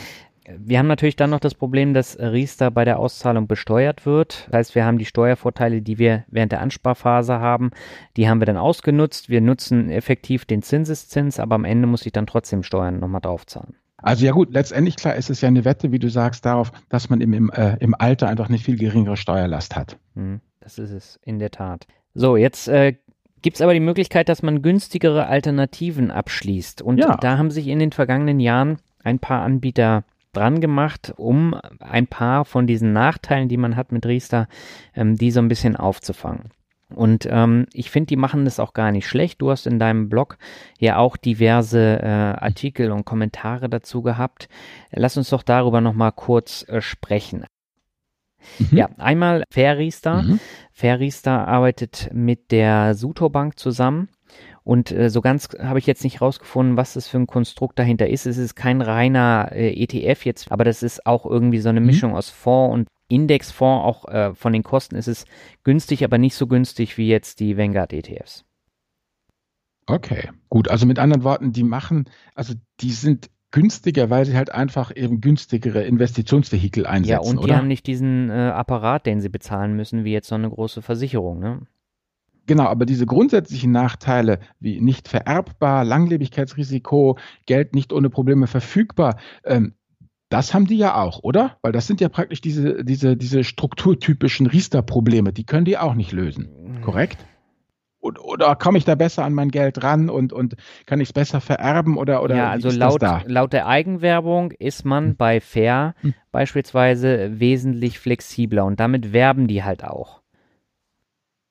[0.46, 4.48] Wir haben natürlich dann noch das Problem, dass Riester bei der Auszahlung besteuert wird.
[4.48, 7.72] Das heißt, wir haben die Steuervorteile, die wir während der Ansparphase haben,
[8.18, 9.30] die haben wir dann ausgenutzt.
[9.30, 13.76] Wir nutzen effektiv den Zinseszins, aber am Ende muss ich dann trotzdem Steuern nochmal draufzahlen.
[13.98, 17.10] Also ja gut, letztendlich klar ist es ja eine Wette, wie du sagst, darauf, dass
[17.10, 19.98] man im, im, äh, im Alter einfach nicht viel geringere Steuerlast hat.
[20.16, 21.88] Hm, das ist es, in der Tat.
[22.14, 22.96] So, jetzt äh,
[23.42, 26.82] gibt es aber die Möglichkeit, dass man günstigere Alternativen abschließt.
[26.82, 27.16] Und ja.
[27.16, 30.04] da haben sich in den vergangenen Jahren ein paar Anbieter
[30.34, 34.48] dran gemacht, um ein paar von diesen Nachteilen, die man hat mit Riester,
[34.96, 36.52] ähm, die so ein bisschen aufzufangen.
[36.96, 39.42] Und ähm, ich finde, die machen das auch gar nicht schlecht.
[39.42, 40.38] Du hast in deinem Blog
[40.78, 44.48] ja auch diverse äh, Artikel und Kommentare dazu gehabt.
[44.92, 47.46] Lass uns doch darüber nochmal kurz äh, sprechen.
[48.60, 48.78] Mhm.
[48.78, 50.24] Ja, einmal Fairriester.
[50.24, 50.40] Mhm.
[50.72, 54.10] Fairriester arbeitet mit der Suto Bank zusammen
[54.64, 58.08] und äh, so ganz habe ich jetzt nicht rausgefunden, was das für ein Konstrukt dahinter
[58.08, 58.26] ist.
[58.26, 61.88] Es ist kein reiner äh, ETF jetzt, aber das ist auch irgendwie so eine mhm.
[61.88, 63.84] Mischung aus Fonds und Indexfonds.
[63.84, 65.26] Auch äh, von den Kosten ist es
[65.64, 68.46] günstig, aber nicht so günstig wie jetzt die Vanguard ETFs.
[69.86, 70.70] Okay, gut.
[70.70, 75.20] Also mit anderen Worten, die machen, also die sind günstiger, weil sie halt einfach eben
[75.20, 77.12] günstigere Investitionsvehikel einsetzen.
[77.12, 77.58] Ja, und die oder?
[77.58, 81.40] haben nicht diesen äh, Apparat, den sie bezahlen müssen, wie jetzt so eine große Versicherung,
[81.40, 81.62] ne?
[82.46, 89.76] Genau, aber diese grundsätzlichen Nachteile wie nicht vererbbar, Langlebigkeitsrisiko, Geld nicht ohne Probleme verfügbar, ähm,
[90.30, 91.58] das haben die ja auch, oder?
[91.62, 96.12] Weil das sind ja praktisch diese, diese, diese strukturtypischen Riester-Probleme, die können die auch nicht
[96.12, 97.24] lösen, korrekt?
[98.00, 101.14] Oder, oder komme ich da besser an mein Geld ran und, und kann ich es
[101.14, 105.16] besser vererben oder, oder Ja, also laut, laut der Eigenwerbung ist man hm.
[105.16, 106.14] bei Fair hm.
[106.32, 110.22] beispielsweise wesentlich flexibler und damit werben die halt auch.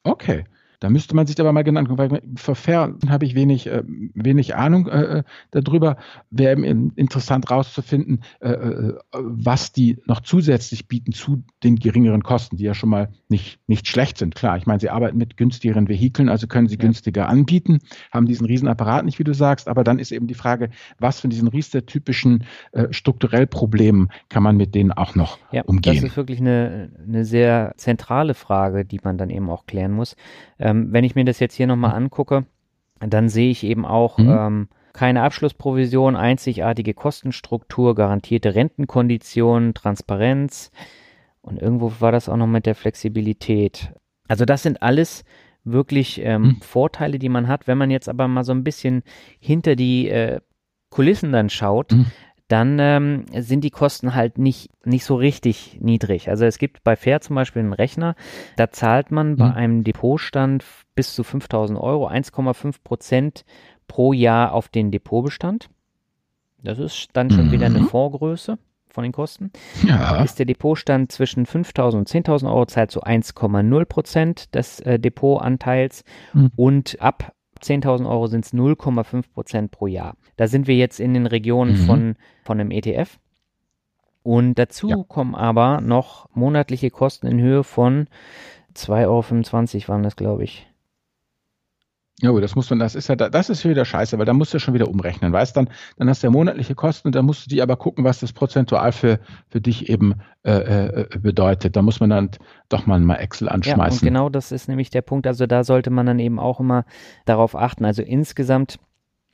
[0.04, 0.44] Okay.
[0.82, 4.56] Da müsste man sich aber mal genannt weil für Fair habe ich wenig, äh, wenig
[4.56, 5.22] Ahnung äh, äh
[5.52, 5.96] darüber.
[6.30, 12.64] Wäre interessant rauszufinden, äh, äh, was die noch zusätzlich bieten zu den geringeren Kosten, die
[12.64, 14.34] ja schon mal nicht, nicht schlecht sind.
[14.34, 16.80] Klar, ich meine, sie arbeiten mit günstigeren Vehikeln, also können sie ja.
[16.80, 17.78] günstiger anbieten,
[18.10, 21.30] haben diesen Riesenapparat nicht, wie du sagst, aber dann ist eben die Frage, was von
[21.30, 25.94] diesen Riester-typischen äh, strukturell Problemen kann man mit denen auch noch ja, umgehen?
[25.94, 30.16] Das ist wirklich eine, eine sehr zentrale Frage, die man dann eben auch klären muss.
[30.58, 32.44] Ähm, wenn ich mir das jetzt hier nochmal angucke,
[33.00, 34.30] dann sehe ich eben auch mhm.
[34.30, 40.70] ähm, keine Abschlussprovision, einzigartige Kostenstruktur, garantierte Rentenkonditionen, Transparenz.
[41.40, 43.92] Und irgendwo war das auch noch mit der Flexibilität.
[44.28, 45.24] Also das sind alles
[45.64, 46.60] wirklich ähm, hm.
[46.60, 47.66] Vorteile, die man hat.
[47.66, 49.02] Wenn man jetzt aber mal so ein bisschen
[49.40, 50.40] hinter die äh,
[50.90, 52.06] Kulissen dann schaut, hm.
[52.52, 56.28] Dann ähm, sind die Kosten halt nicht, nicht so richtig niedrig.
[56.28, 58.14] Also es gibt bei Fair zum Beispiel einen Rechner,
[58.56, 60.62] da zahlt man bei einem Depotstand
[60.94, 63.46] bis zu 5000 Euro 1,5 Prozent
[63.88, 65.70] pro Jahr auf den Depotbestand.
[66.62, 67.52] Das ist dann schon mhm.
[67.52, 67.88] wieder eine mhm.
[67.88, 68.58] Vorgröße
[68.90, 69.50] von den Kosten.
[69.86, 70.22] Ja.
[70.22, 76.04] Ist der Depotstand zwischen 5.000 und 10.000 Euro, zahlt so 1,0 Prozent des äh, Depotanteils
[76.34, 76.50] mhm.
[76.56, 77.32] und ab
[77.62, 80.16] 10.000 Euro sind es 0,5 Prozent pro Jahr.
[80.36, 81.86] Da sind wir jetzt in den Regionen mhm.
[81.86, 83.18] von, von einem ETF.
[84.22, 84.96] Und dazu ja.
[85.06, 88.06] kommen aber noch monatliche Kosten in Höhe von
[88.74, 90.66] 2,25 Euro waren das, glaube ich.
[92.22, 94.60] Ja, das muss man, das ist ja, das ist wieder scheiße, weil da musst du
[94.60, 97.50] schon wieder umrechnen, weißt dann, dann hast du ja monatliche Kosten und dann musst du
[97.50, 99.18] die aber gucken, was das prozentual für,
[99.48, 100.14] für dich eben
[100.44, 101.74] äh, äh, bedeutet.
[101.74, 102.30] Da muss man dann
[102.68, 104.06] doch mal mal Excel anschmeißen.
[104.06, 105.26] Ja, und genau das ist nämlich der Punkt.
[105.26, 106.84] Also da sollte man dann eben auch immer
[107.24, 107.84] darauf achten.
[107.84, 108.78] Also insgesamt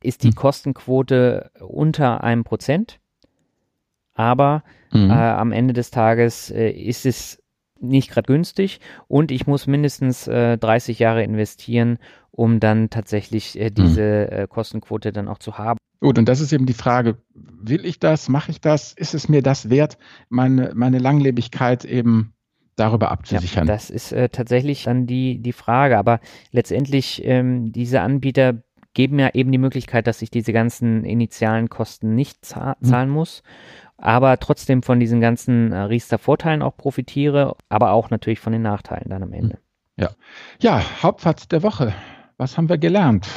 [0.02, 0.36] ist die hm.
[0.36, 3.00] Kostenquote unter einem Prozent,
[4.14, 4.62] aber
[4.92, 5.10] mhm.
[5.10, 7.42] äh, am Ende des Tages äh, ist es
[7.80, 11.98] nicht gerade günstig und ich muss mindestens äh, 30 Jahre investieren,
[12.38, 14.38] um dann tatsächlich äh, diese mhm.
[14.38, 15.78] äh, Kostenquote dann auch zu haben.
[16.00, 19.28] Gut, und das ist eben die Frage, will ich das, mache ich das, ist es
[19.28, 22.34] mir das wert, meine, meine Langlebigkeit eben
[22.76, 23.66] darüber abzusichern?
[23.66, 26.20] Ja, das ist äh, tatsächlich dann die, die Frage, aber
[26.52, 28.62] letztendlich ähm, diese Anbieter
[28.94, 32.86] geben ja eben die Möglichkeit, dass ich diese ganzen initialen Kosten nicht zahl mhm.
[32.86, 33.42] zahlen muss
[34.00, 39.10] aber trotzdem von diesen ganzen äh, Riester-Vorteilen auch profitiere, aber auch natürlich von den Nachteilen
[39.10, 39.58] dann am Ende.
[39.96, 40.10] Ja,
[40.60, 41.92] ja Hauptfazit der Woche.
[42.38, 43.28] Was haben wir gelernt?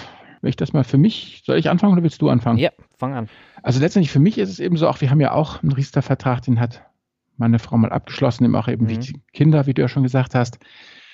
[0.41, 2.57] Will ich das mal für mich, soll ich anfangen oder willst du anfangen?
[2.57, 3.29] Ja, fang an.
[3.63, 6.41] Also letztendlich für mich ist es eben so, auch wir haben ja auch einen Riester-Vertrag,
[6.43, 6.85] den hat
[7.37, 8.89] meine Frau mal abgeschlossen, eben auch eben mhm.
[8.89, 10.59] wie Kinder, wie du ja schon gesagt hast.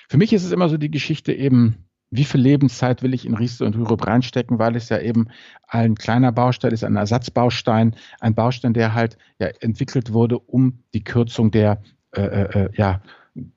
[0.10, 3.36] Für mich ist es immer so die Geschichte eben, wie viel Lebenszeit will ich in
[3.36, 5.28] Riester und Rürup reinstecken, weil es ja eben
[5.68, 11.04] ein kleiner Baustein ist, ein Ersatzbaustein, ein Baustein, der halt ja entwickelt wurde, um die
[11.04, 11.82] Kürzung der
[12.12, 13.02] äh, äh, äh ja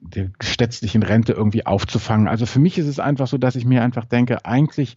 [0.01, 2.29] der gesetzlichen Rente irgendwie aufzufangen.
[2.29, 4.97] Also für mich ist es einfach so, dass ich mir einfach denke, eigentlich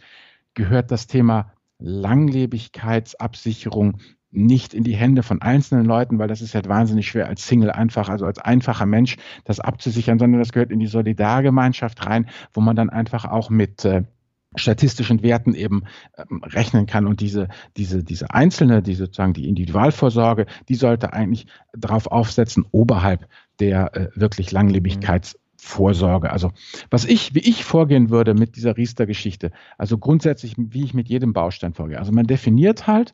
[0.54, 3.98] gehört das Thema Langlebigkeitsabsicherung
[4.32, 7.72] nicht in die Hände von einzelnen Leuten, weil das ist halt wahnsinnig schwer als Single
[7.72, 9.16] einfach, also als einfacher Mensch
[9.46, 13.86] das abzusichern, sondern das gehört in die Solidargemeinschaft rein, wo man dann einfach auch mit
[13.86, 14.04] äh,
[14.56, 15.84] statistischen Werten eben
[16.18, 21.48] ähm, rechnen kann und diese, diese, diese einzelne, die sozusagen die Individualvorsorge, die sollte eigentlich
[21.76, 23.28] darauf aufsetzen, oberhalb
[23.60, 26.30] der äh, wirklich Langlebigkeits- Vorsorge.
[26.30, 26.52] Also
[26.90, 31.32] was ich, wie ich vorgehen würde mit dieser Riester-Geschichte, also grundsätzlich, wie ich mit jedem
[31.32, 32.00] Baustein vorgehe.
[32.00, 33.14] Also man definiert halt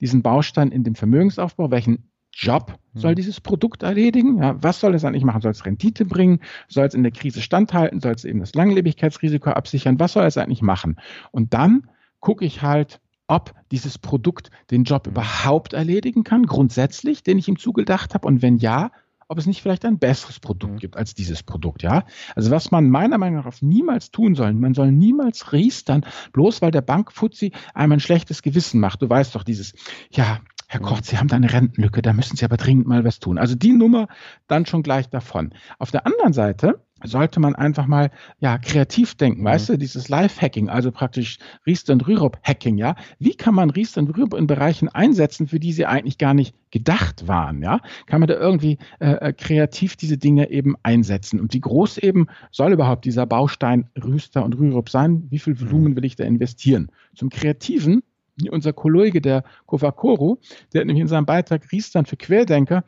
[0.00, 3.16] diesen Baustein in dem Vermögensaufbau, welchen Job soll mhm.
[3.16, 4.40] dieses Produkt erledigen?
[4.40, 5.40] Ja, was soll es eigentlich machen?
[5.40, 6.40] Soll es Rendite bringen?
[6.68, 8.00] Soll es in der Krise standhalten?
[8.00, 9.98] Soll es eben das Langlebigkeitsrisiko absichern?
[9.98, 10.96] Was soll es eigentlich machen?
[11.32, 11.88] Und dann
[12.20, 15.12] gucke ich halt, ob dieses Produkt den Job mhm.
[15.12, 18.28] überhaupt erledigen kann, grundsätzlich, den ich ihm zugedacht habe.
[18.28, 18.92] Und wenn ja,
[19.28, 20.78] ob es nicht vielleicht ein besseres Produkt mhm.
[20.78, 22.04] gibt als dieses Produkt, ja.
[22.34, 26.70] Also was man meiner Meinung nach niemals tun soll, man soll niemals riestern, bloß weil
[26.70, 29.02] der Bankfuzzi einem ein schlechtes Gewissen macht.
[29.02, 29.74] Du weißt doch dieses,
[30.10, 33.20] ja, Herr Koch, Sie haben da eine Rentenlücke, da müssen Sie aber dringend mal was
[33.20, 33.38] tun.
[33.38, 34.08] Also die Nummer
[34.48, 35.54] dann schon gleich davon.
[35.78, 39.46] Auf der anderen Seite sollte man einfach mal ja kreativ denken, mhm.
[39.46, 42.96] weißt du, dieses Live-Hacking, also praktisch Riester und Rürup-Hacking, ja.
[43.18, 46.54] Wie kann man Riester und Rürup in Bereichen einsetzen, für die sie eigentlich gar nicht
[46.70, 47.80] gedacht waren, ja?
[48.06, 51.40] Kann man da irgendwie äh, äh kreativ diese Dinge eben einsetzen?
[51.40, 55.26] Und wie groß eben soll überhaupt dieser Baustein Rüster und Rürup sein?
[55.30, 55.96] Wie viel Volumen mhm.
[55.96, 56.90] will ich da investieren?
[57.14, 58.02] Zum Kreativen
[58.50, 60.38] unser Kollege, der Kovakoro,
[60.72, 62.84] der hat nämlich in seinem Beitrag Riestern für Querdenker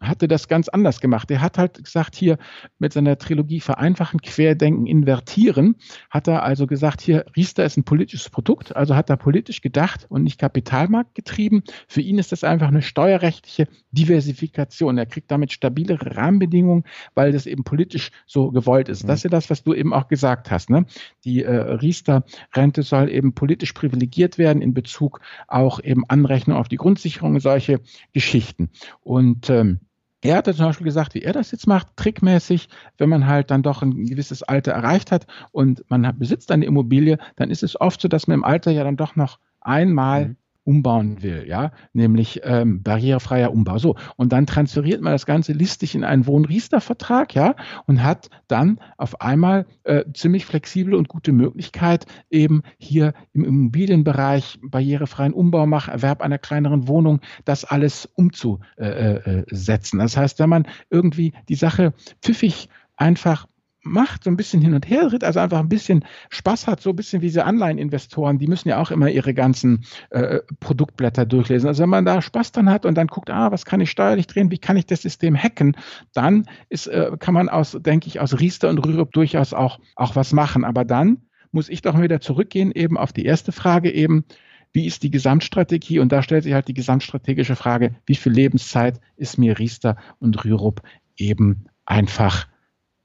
[0.00, 1.30] hatte das ganz anders gemacht.
[1.30, 2.38] Er hat halt gesagt, hier
[2.78, 5.76] mit seiner Trilogie Vereinfachen, Querdenken, Invertieren,
[6.08, 10.06] hat er also gesagt, hier, Riester ist ein politisches Produkt, also hat er politisch gedacht
[10.08, 11.62] und nicht Kapitalmarkt getrieben.
[11.86, 14.96] Für ihn ist das einfach eine steuerrechtliche Diversifikation.
[14.96, 16.84] Er kriegt damit stabilere Rahmenbedingungen,
[17.14, 19.06] weil das eben politisch so gewollt ist.
[19.08, 20.70] Das ist ja das, was du eben auch gesagt hast.
[20.70, 20.86] Ne?
[21.24, 26.76] Die äh, Riester-Rente soll eben politisch privilegiert werden in Bezug auch eben Anrechnung auf die
[26.76, 27.80] Grundsicherung und solche
[28.12, 28.70] Geschichten.
[29.02, 29.80] Und ähm,
[30.22, 32.68] er hatte zum Beispiel gesagt, wie er das jetzt macht, trickmäßig,
[32.98, 37.18] wenn man halt dann doch ein gewisses Alter erreicht hat und man besitzt eine Immobilie,
[37.36, 40.36] dann ist es oft so, dass man im Alter ja dann doch noch einmal mhm
[40.70, 43.78] umbauen will, ja, nämlich ähm, barrierefreier Umbau.
[43.78, 47.56] So, und dann transferiert man das Ganze listig in einen Wohnriester-Vertrag, ja,
[47.86, 54.60] und hat dann auf einmal äh, ziemlich flexible und gute Möglichkeit, eben hier im Immobilienbereich
[54.62, 59.98] barrierefreien Umbau mach, Erwerb einer kleineren Wohnung, das alles umzusetzen.
[59.98, 63.46] Das heißt, wenn man irgendwie die Sache pfiffig einfach
[63.82, 66.90] macht, so ein bisschen hin und her tritt, also einfach ein bisschen Spaß hat, so
[66.90, 71.68] ein bisschen wie diese Anleiheninvestoren, die müssen ja auch immer ihre ganzen äh, Produktblätter durchlesen.
[71.68, 74.26] Also wenn man da Spaß dann hat und dann guckt, ah, was kann ich steuerlich
[74.26, 75.76] drehen, wie kann ich das System hacken,
[76.12, 80.16] dann ist, äh, kann man aus, denke ich, aus Riester und Rürup durchaus auch, auch
[80.16, 80.64] was machen.
[80.64, 81.22] Aber dann
[81.52, 84.24] muss ich doch wieder zurückgehen eben auf die erste Frage eben,
[84.72, 85.98] wie ist die Gesamtstrategie?
[85.98, 90.44] Und da stellt sich halt die gesamtstrategische Frage, wie viel Lebenszeit ist mir Riester und
[90.44, 90.82] Rürup
[91.16, 92.46] eben einfach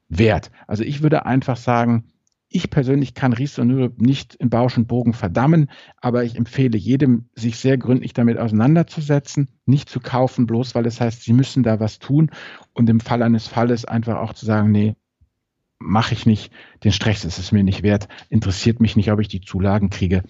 [0.08, 0.50] wert?
[0.66, 2.04] Also ich würde einfach sagen,
[2.48, 5.68] ich persönlich kann Riester nicht in Bausch und Bogen verdammen,
[6.00, 11.00] aber ich empfehle jedem, sich sehr gründlich damit auseinanderzusetzen, nicht zu kaufen, bloß weil es
[11.00, 12.30] heißt, sie müssen da was tun
[12.72, 14.94] und im Fall eines Falles einfach auch zu sagen, nee,
[15.78, 16.52] mache ich nicht,
[16.84, 20.22] den Stress ist es mir nicht wert, interessiert mich nicht, ob ich die Zulagen kriege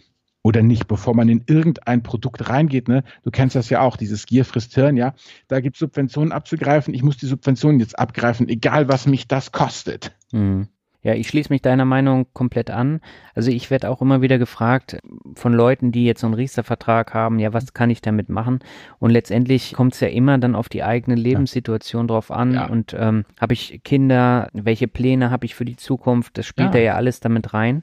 [0.46, 2.86] oder nicht, bevor man in irgendein Produkt reingeht.
[2.86, 3.02] Ne?
[3.24, 5.12] Du kennst das ja auch, dieses Gier frisst Hirn, ja.
[5.48, 6.94] Da gibt es Subventionen abzugreifen.
[6.94, 10.12] Ich muss die Subventionen jetzt abgreifen, egal was mich das kostet.
[10.30, 10.68] Mhm.
[11.02, 13.00] Ja, ich schließe mich deiner Meinung komplett an.
[13.34, 14.98] Also ich werde auch immer wieder gefragt
[15.34, 18.60] von Leuten, die jetzt so einen Riester-Vertrag haben, ja, was kann ich damit machen?
[19.00, 22.54] Und letztendlich kommt es ja immer dann auf die eigene Lebenssituation drauf an.
[22.54, 22.66] Ja.
[22.66, 26.38] Und ähm, habe ich Kinder, welche Pläne habe ich für die Zukunft?
[26.38, 26.72] Das spielt ja.
[26.72, 27.82] da ja alles damit rein.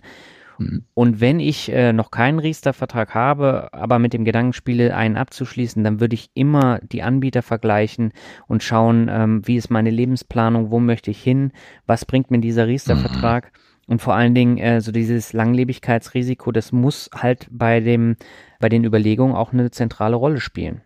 [0.58, 0.86] Mhm.
[0.93, 5.84] Und wenn ich äh, noch keinen Riester-Vertrag habe, aber mit dem Gedanken spiele, einen abzuschließen,
[5.84, 8.14] dann würde ich immer die Anbieter vergleichen
[8.47, 11.51] und schauen, ähm, wie ist meine Lebensplanung, wo möchte ich hin,
[11.86, 13.51] was bringt mir dieser Riester-Vertrag.
[13.54, 13.60] Mhm.
[13.86, 18.16] Und vor allen Dingen äh, so dieses Langlebigkeitsrisiko, das muss halt bei dem
[18.60, 20.82] bei den Überlegungen auch eine zentrale Rolle spielen.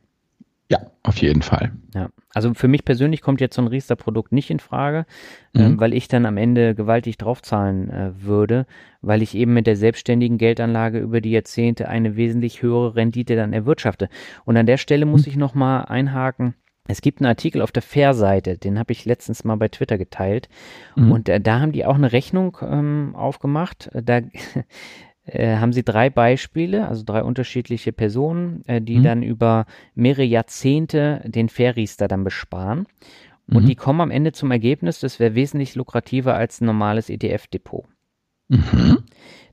[0.70, 1.72] Ja, auf jeden Fall.
[1.93, 5.05] Ja, also für mich persönlich kommt jetzt so ein Riester-Produkt nicht in Frage,
[5.53, 5.61] mhm.
[5.61, 8.65] ähm, weil ich dann am Ende gewaltig draufzahlen äh, würde,
[9.01, 13.53] weil ich eben mit der selbstständigen Geldanlage über die Jahrzehnte eine wesentlich höhere Rendite dann
[13.53, 14.09] erwirtschafte.
[14.43, 15.32] Und an der Stelle muss mhm.
[15.32, 16.55] ich nochmal einhaken.
[16.89, 20.47] Es gibt einen Artikel auf der Fair-Seite, den habe ich letztens mal bei Twitter geteilt.
[20.95, 21.11] Mhm.
[21.11, 23.89] Und äh, da haben die auch eine Rechnung ähm, aufgemacht.
[23.93, 24.22] Da
[25.57, 29.03] haben sie drei Beispiele, also drei unterschiedliche Personen, äh, die mhm.
[29.03, 29.65] dann über
[29.95, 32.88] mehrere Jahrzehnte den Fairriester dann besparen.
[33.49, 33.67] Und mhm.
[33.67, 37.86] die kommen am Ende zum Ergebnis, das wäre wesentlich lukrativer als ein normales ETF-Depot.
[38.49, 39.03] Mhm.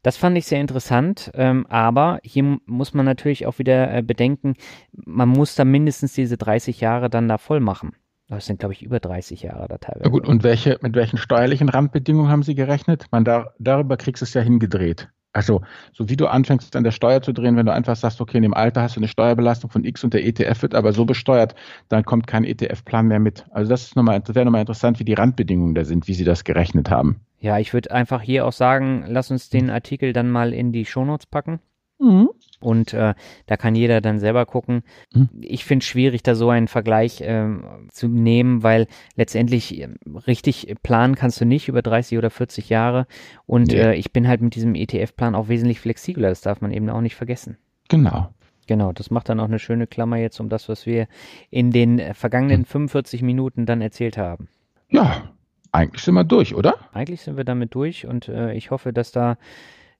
[0.02, 4.54] Das fand ich sehr interessant, ähm, aber hier muss man natürlich auch wieder äh, bedenken,
[4.92, 7.92] man muss da mindestens diese 30 Jahre dann da voll machen.
[8.28, 10.04] Das sind, glaube ich, über 30 Jahre da teilweise.
[10.04, 13.06] Ja gut, und welche, mit welchen steuerlichen Randbedingungen haben Sie gerechnet?
[13.10, 15.08] Man, da, darüber kriegst du es ja hingedreht.
[15.34, 15.62] Also,
[15.92, 18.44] so wie du anfängst, an der Steuer zu drehen, wenn du einfach sagst, okay, in
[18.44, 21.56] dem Alter hast du eine Steuerbelastung von X und der ETF wird aber so besteuert,
[21.88, 23.44] dann kommt kein ETF-Plan mehr mit.
[23.50, 26.24] Also, das ist nochmal, das wäre nochmal interessant, wie die Randbedingungen da sind, wie sie
[26.24, 27.20] das gerechnet haben.
[27.40, 30.86] Ja, ich würde einfach hier auch sagen, lass uns den Artikel dann mal in die
[30.86, 31.58] Shownotes packen.
[31.98, 32.30] Mhm.
[32.64, 33.14] Und äh,
[33.46, 34.82] da kann jeder dann selber gucken.
[35.12, 35.28] Mhm.
[35.40, 37.48] Ich finde es schwierig, da so einen Vergleich äh,
[37.90, 38.86] zu nehmen, weil
[39.16, 39.88] letztendlich äh,
[40.26, 43.06] richtig planen kannst du nicht über 30 oder 40 Jahre.
[43.46, 43.78] Und nee.
[43.78, 46.28] äh, ich bin halt mit diesem ETF-Plan auch wesentlich flexibler.
[46.28, 47.58] Das darf man eben auch nicht vergessen.
[47.88, 48.30] Genau.
[48.66, 51.06] Genau, das macht dann auch eine schöne Klammer jetzt um das, was wir
[51.50, 52.66] in den äh, vergangenen mhm.
[52.66, 54.48] 45 Minuten dann erzählt haben.
[54.88, 55.34] Ja,
[55.72, 56.76] eigentlich sind wir durch, oder?
[56.92, 59.36] Eigentlich sind wir damit durch und äh, ich hoffe, dass da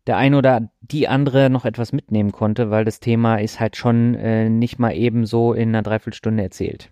[0.07, 4.15] der ein oder die andere noch etwas mitnehmen konnte, weil das Thema ist halt schon
[4.15, 6.91] äh, nicht mal eben so in einer Dreiviertelstunde erzählt.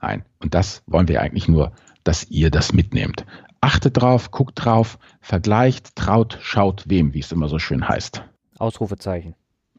[0.00, 1.72] Nein, und das wollen wir eigentlich nur,
[2.04, 3.26] dass ihr das mitnehmt.
[3.60, 8.22] Achtet drauf, guckt drauf, vergleicht, traut, schaut wem, wie es immer so schön heißt.
[8.58, 9.34] Ausrufezeichen.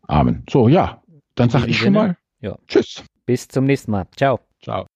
[0.07, 0.43] Amen.
[0.49, 1.01] So, ja,
[1.35, 2.57] dann sage ich schon mal ja.
[2.67, 3.03] Tschüss.
[3.25, 4.07] Bis zum nächsten Mal.
[4.15, 4.39] Ciao.
[4.61, 4.87] Ciao.